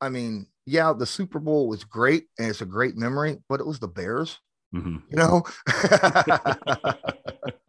I 0.00 0.10
mean, 0.10 0.46
yeah, 0.66 0.92
the 0.92 1.06
Super 1.06 1.38
Bowl 1.38 1.68
was 1.68 1.84
great 1.84 2.26
and 2.38 2.48
it's 2.48 2.60
a 2.60 2.66
great 2.66 2.96
memory, 2.96 3.38
but 3.48 3.60
it 3.60 3.66
was 3.66 3.78
the 3.78 3.88
Bears, 3.88 4.40
mm-hmm. 4.74 4.96
you 5.08 5.16
know? 5.16 5.44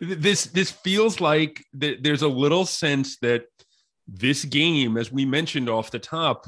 this 0.00 0.46
this 0.46 0.70
feels 0.70 1.20
like 1.20 1.64
th- 1.78 2.00
there's 2.02 2.22
a 2.22 2.28
little 2.28 2.66
sense 2.66 3.18
that 3.18 3.44
this 4.06 4.44
game, 4.44 4.96
as 4.96 5.10
we 5.10 5.24
mentioned 5.24 5.68
off 5.68 5.90
the 5.90 5.98
top, 5.98 6.46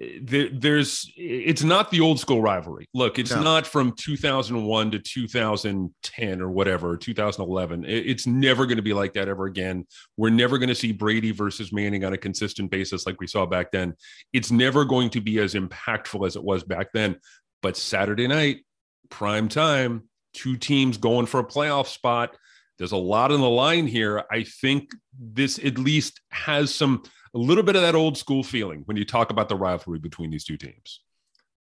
eh, 0.00 0.18
there, 0.22 0.48
there's 0.52 1.10
it's 1.16 1.62
not 1.62 1.90
the 1.90 2.00
old 2.00 2.18
school 2.18 2.40
rivalry. 2.40 2.88
Look, 2.94 3.18
it's 3.18 3.30
no. 3.30 3.42
not 3.42 3.66
from 3.66 3.92
2001 3.92 4.90
to 4.92 4.98
2010 4.98 6.40
or 6.40 6.50
whatever, 6.50 6.96
2011. 6.96 7.84
It, 7.84 7.90
it's 7.90 8.26
never 8.26 8.66
going 8.66 8.76
to 8.76 8.82
be 8.82 8.94
like 8.94 9.14
that 9.14 9.28
ever 9.28 9.46
again. 9.46 9.86
We're 10.16 10.30
never 10.30 10.58
going 10.58 10.70
to 10.70 10.74
see 10.74 10.92
Brady 10.92 11.32
versus 11.32 11.72
Manning 11.72 12.04
on 12.04 12.12
a 12.12 12.18
consistent 12.18 12.70
basis 12.70 13.06
like 13.06 13.20
we 13.20 13.26
saw 13.26 13.46
back 13.46 13.70
then. 13.70 13.94
It's 14.32 14.50
never 14.50 14.84
going 14.84 15.10
to 15.10 15.20
be 15.20 15.38
as 15.40 15.54
impactful 15.54 16.26
as 16.26 16.36
it 16.36 16.44
was 16.44 16.64
back 16.64 16.92
then. 16.92 17.16
But 17.60 17.76
Saturday 17.76 18.28
night, 18.28 18.64
prime 19.10 19.48
time, 19.48 20.08
two 20.32 20.56
teams 20.56 20.96
going 20.96 21.26
for 21.26 21.40
a 21.40 21.44
playoff 21.44 21.88
spot 21.88 22.36
there's 22.78 22.92
a 22.92 22.96
lot 22.96 23.32
on 23.32 23.40
the 23.40 23.48
line 23.48 23.86
here. 23.86 24.24
I 24.30 24.44
think 24.44 24.90
this 25.18 25.58
at 25.58 25.78
least 25.78 26.20
has 26.30 26.74
some 26.74 27.02
a 27.34 27.38
little 27.38 27.64
bit 27.64 27.76
of 27.76 27.82
that 27.82 27.94
old 27.94 28.16
school 28.16 28.42
feeling 28.42 28.82
when 28.86 28.96
you 28.96 29.04
talk 29.04 29.30
about 29.30 29.48
the 29.48 29.56
rivalry 29.56 29.98
between 29.98 30.30
these 30.30 30.44
two 30.44 30.56
teams. 30.56 31.00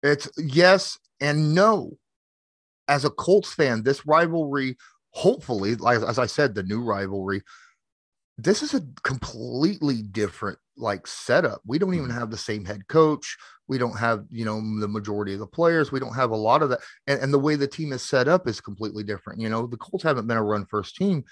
It's 0.01 0.29
yes 0.37 0.97
and 1.21 1.55
no. 1.55 1.97
As 2.89 3.05
a 3.05 3.09
Colts 3.09 3.53
fan, 3.53 3.83
this 3.83 4.05
rivalry, 4.05 4.75
hopefully, 5.11 5.75
like 5.75 6.01
as 6.01 6.19
I 6.19 6.25
said, 6.25 6.53
the 6.53 6.63
new 6.63 6.81
rivalry, 6.81 7.41
this 8.37 8.63
is 8.63 8.73
a 8.73 8.81
completely 9.03 10.01
different 10.01 10.57
like 10.75 11.05
setup. 11.05 11.61
We 11.65 11.77
don't 11.77 11.93
even 11.93 12.09
mm-hmm. 12.09 12.17
have 12.17 12.31
the 12.31 12.37
same 12.37 12.65
head 12.65 12.87
coach. 12.87 13.37
We 13.67 13.77
don't 13.77 13.97
have, 13.97 14.25
you 14.29 14.43
know, 14.43 14.61
the 14.79 14.87
majority 14.87 15.33
of 15.33 15.39
the 15.39 15.47
players. 15.47 15.91
We 15.91 15.99
don't 15.99 16.15
have 16.15 16.31
a 16.31 16.35
lot 16.35 16.63
of 16.63 16.69
that. 16.69 16.79
And, 17.07 17.21
and 17.21 17.33
the 17.33 17.39
way 17.39 17.55
the 17.55 17.67
team 17.67 17.93
is 17.93 18.01
set 18.01 18.27
up 18.27 18.47
is 18.47 18.59
completely 18.59 19.03
different. 19.03 19.39
You 19.39 19.49
know, 19.49 19.67
the 19.67 19.77
Colts 19.77 20.03
haven't 20.03 20.27
been 20.27 20.37
a 20.37 20.43
run 20.43 20.65
first 20.65 20.95
team 20.95 21.23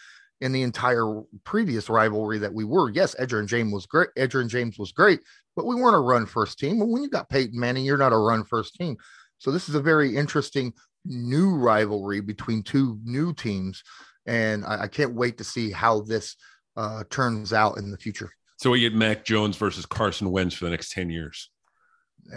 in 0.41 0.51
the 0.51 0.61
entire 0.63 1.21
previous 1.43 1.89
rivalry 1.89 2.39
that 2.39 2.53
we 2.53 2.65
were. 2.65 2.89
Yes, 2.89 3.15
Edgerrin 3.19 3.47
James 3.47 3.73
was 3.73 3.85
great. 3.85 4.09
Edgerrin 4.17 4.47
James 4.47 4.77
was 4.79 4.91
great, 4.91 5.19
but 5.55 5.65
we 5.65 5.75
weren't 5.75 5.95
a 5.95 5.99
run 5.99 6.25
first 6.25 6.59
team. 6.59 6.79
But 6.79 6.87
when 6.87 7.03
you 7.03 7.09
got 7.09 7.29
Peyton 7.29 7.59
Manning, 7.59 7.85
you're 7.85 7.97
not 7.97 8.13
a 8.13 8.17
run 8.17 8.43
first 8.43 8.75
team. 8.75 8.97
So 9.37 9.51
this 9.51 9.69
is 9.69 9.75
a 9.75 9.81
very 9.81 10.15
interesting 10.15 10.73
new 11.05 11.55
rivalry 11.55 12.21
between 12.21 12.63
two 12.63 12.99
new 13.03 13.33
teams. 13.33 13.83
And 14.25 14.65
I, 14.65 14.83
I 14.83 14.87
can't 14.87 15.15
wait 15.15 15.37
to 15.39 15.43
see 15.43 15.71
how 15.71 16.01
this 16.01 16.35
uh, 16.75 17.03
turns 17.09 17.53
out 17.53 17.77
in 17.77 17.91
the 17.91 17.97
future. 17.97 18.31
So 18.57 18.69
we 18.69 18.79
get 18.79 18.93
Mac 18.93 19.25
Jones 19.25 19.57
versus 19.57 19.85
Carson 19.85 20.31
Wentz 20.31 20.55
for 20.55 20.65
the 20.65 20.71
next 20.71 20.91
10 20.91 21.09
years. 21.09 21.49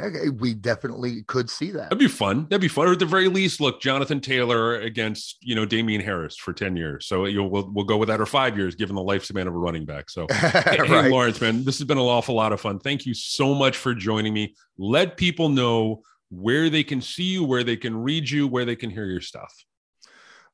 Okay, 0.01 0.29
we 0.29 0.55
definitely 0.55 1.23
could 1.25 1.49
see 1.49 1.71
that. 1.71 1.85
That'd 1.85 1.99
be 1.99 2.09
fun. 2.09 2.45
That'd 2.45 2.61
be 2.61 2.69
fun. 2.69 2.89
Or 2.89 2.93
at 2.93 2.99
the 2.99 3.07
very 3.07 3.29
least, 3.29 3.61
look, 3.61 3.81
Jonathan 3.81 4.21
Taylor 4.21 4.81
against 4.81 5.37
you 5.41 5.55
know 5.55 5.65
Damien 5.65 6.01
Harris 6.01 6.37
for 6.37 6.53
ten 6.53 6.77
years. 6.77 7.07
So 7.07 7.27
you 7.27 7.39
know, 7.39 7.47
we'll 7.47 7.71
we'll 7.73 7.85
go 7.85 7.97
with 7.97 8.09
that 8.09 8.21
or 8.21 8.27
five 8.27 8.57
years, 8.57 8.75
given 8.75 8.97
the 8.97 9.03
lifespan 9.03 9.47
of 9.47 9.55
a 9.55 9.59
running 9.59 9.85
back. 9.85 10.11
So, 10.11 10.27
right. 10.43 10.87
hey, 10.87 11.11
Lawrence, 11.11 11.41
man, 11.41 11.65
this 11.65 11.79
has 11.79 11.87
been 11.87 11.99
an 11.99 12.05
awful 12.05 12.35
lot 12.35 12.53
of 12.53 12.61
fun. 12.61 12.81
Thank 12.81 13.07
you 13.07 13.15
so 13.15 13.55
much 13.55 13.77
for 13.77 13.95
joining 13.95 14.35
me. 14.35 14.55
Let 14.79 15.17
people 15.17 15.49
know 15.49 16.03
where 16.31 16.71
they 16.71 16.83
can 16.83 17.01
see 17.01 17.25
you, 17.25 17.45
where 17.45 17.63
they 17.63 17.77
can 17.77 17.97
read 17.97 18.29
you, 18.29 18.49
where 18.49 18.65
they 18.65 18.77
can 18.77 18.91
hear 18.91 19.07
your 19.07 19.21
stuff. 19.21 19.53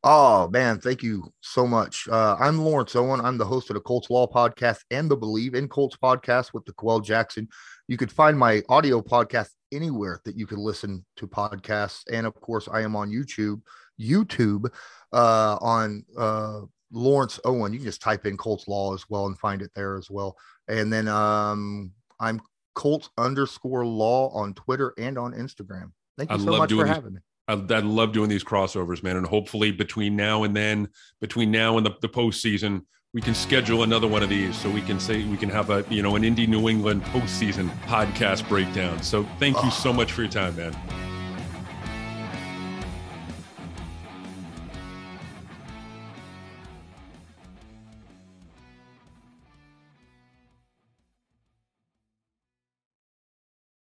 Oh 0.03 0.49
man, 0.49 0.81
thank 0.81 1.03
you 1.03 1.31
so 1.43 1.67
much. 1.67 2.09
Uh, 2.11 2.35
I'm 2.41 2.59
Lawrence 2.59 2.97
Owen. 2.97 3.21
I'm 3.21 3.37
the 3.37 3.45
host 3.45 3.69
of 3.69 3.75
the 3.75 3.81
Colts 3.81 4.09
Law 4.09 4.27
podcast 4.27 4.79
and 4.91 5.11
the 5.11 5.17
Bleav 5.17 5.55
in 5.55 5.69
Colts 5.69 5.97
podcast 6.03 6.55
with 6.55 6.65
D'Qwell 6.65 7.05
Jackson. 7.05 7.47
You 7.87 7.99
could 7.99 8.11
find 8.11 8.39
my 8.39 8.63
audio 8.71 9.03
podcast 9.03 9.51
anywhere 9.73 10.23
that 10.25 10.39
you 10.39 10.47
can 10.47 10.59
listen 10.59 11.05
to 11.17 11.27
podcasts, 11.27 12.03
and 12.11 12.27
of 12.27 12.35
course, 12.41 12.67
I 12.67 12.81
am 12.81 12.97
on 12.97 13.11
YouTube. 13.11 13.61
YouTube 14.01 14.73
uh, 15.13 15.59
on 15.61 16.03
uh, 16.17 16.63
Lawrence 16.91 17.39
Owen. 17.45 17.75
You 17.75 17.81
can 17.81 17.87
just 17.87 18.01
type 18.01 18.25
in 18.25 18.39
Colts 18.39 18.67
Law 18.69 18.95
as 18.95 19.05
well 19.11 19.27
and 19.27 19.39
find 19.39 19.61
it 19.61 19.71
there 19.75 19.99
as 19.99 20.11
well. 20.11 20.35
And 20.69 20.91
then 20.91 21.09
um, 21.09 21.93
I'm 22.19 22.41
Colts 22.75 23.11
underscore 23.19 23.85
Law 23.85 24.31
on 24.31 24.55
Twitter 24.55 24.95
and 24.97 25.19
on 25.19 25.35
Instagram. 25.35 25.93
Thank 26.17 26.31
you 26.31 26.37
I 26.37 26.39
so 26.39 26.57
much 26.57 26.73
for 26.73 26.87
having 26.87 27.15
me. 27.15 27.21
I, 27.51 27.75
I 27.75 27.81
love 27.81 28.13
doing 28.13 28.29
these 28.29 28.45
crossovers, 28.45 29.03
man. 29.03 29.17
And 29.17 29.27
hopefully 29.27 29.73
between 29.73 30.17
now 30.17 30.45
and 30.45 30.57
then, 30.57 30.89
between 31.21 31.51
now 31.51 31.77
and 31.77 31.85
the, 31.85 31.95
the 32.01 32.09
postseason, 32.09 32.83
we 33.13 33.21
can 33.21 33.35
schedule 33.35 33.83
another 33.83 34.07
one 34.07 34.23
of 34.23 34.29
these 34.29 34.57
so 34.57 34.71
we 34.71 34.83
can 34.83 35.01
say 35.01 35.25
we 35.25 35.37
can 35.37 35.51
have 35.51 35.71
a 35.71 35.85
you 35.91 36.03
know 36.03 36.15
an 36.15 36.23
Indy 36.23 36.47
New 36.47 36.69
England 36.69 37.03
postseason 37.07 37.69
podcast 37.87 38.49
breakdown. 38.49 39.03
So 39.03 39.25
thank 39.39 39.57
you 39.57 39.63
ah. 39.65 39.71
so 39.71 39.93
much 39.93 40.13
for 40.13 40.23
your 40.23 40.31
time, 40.31 40.57
man. 40.57 41.10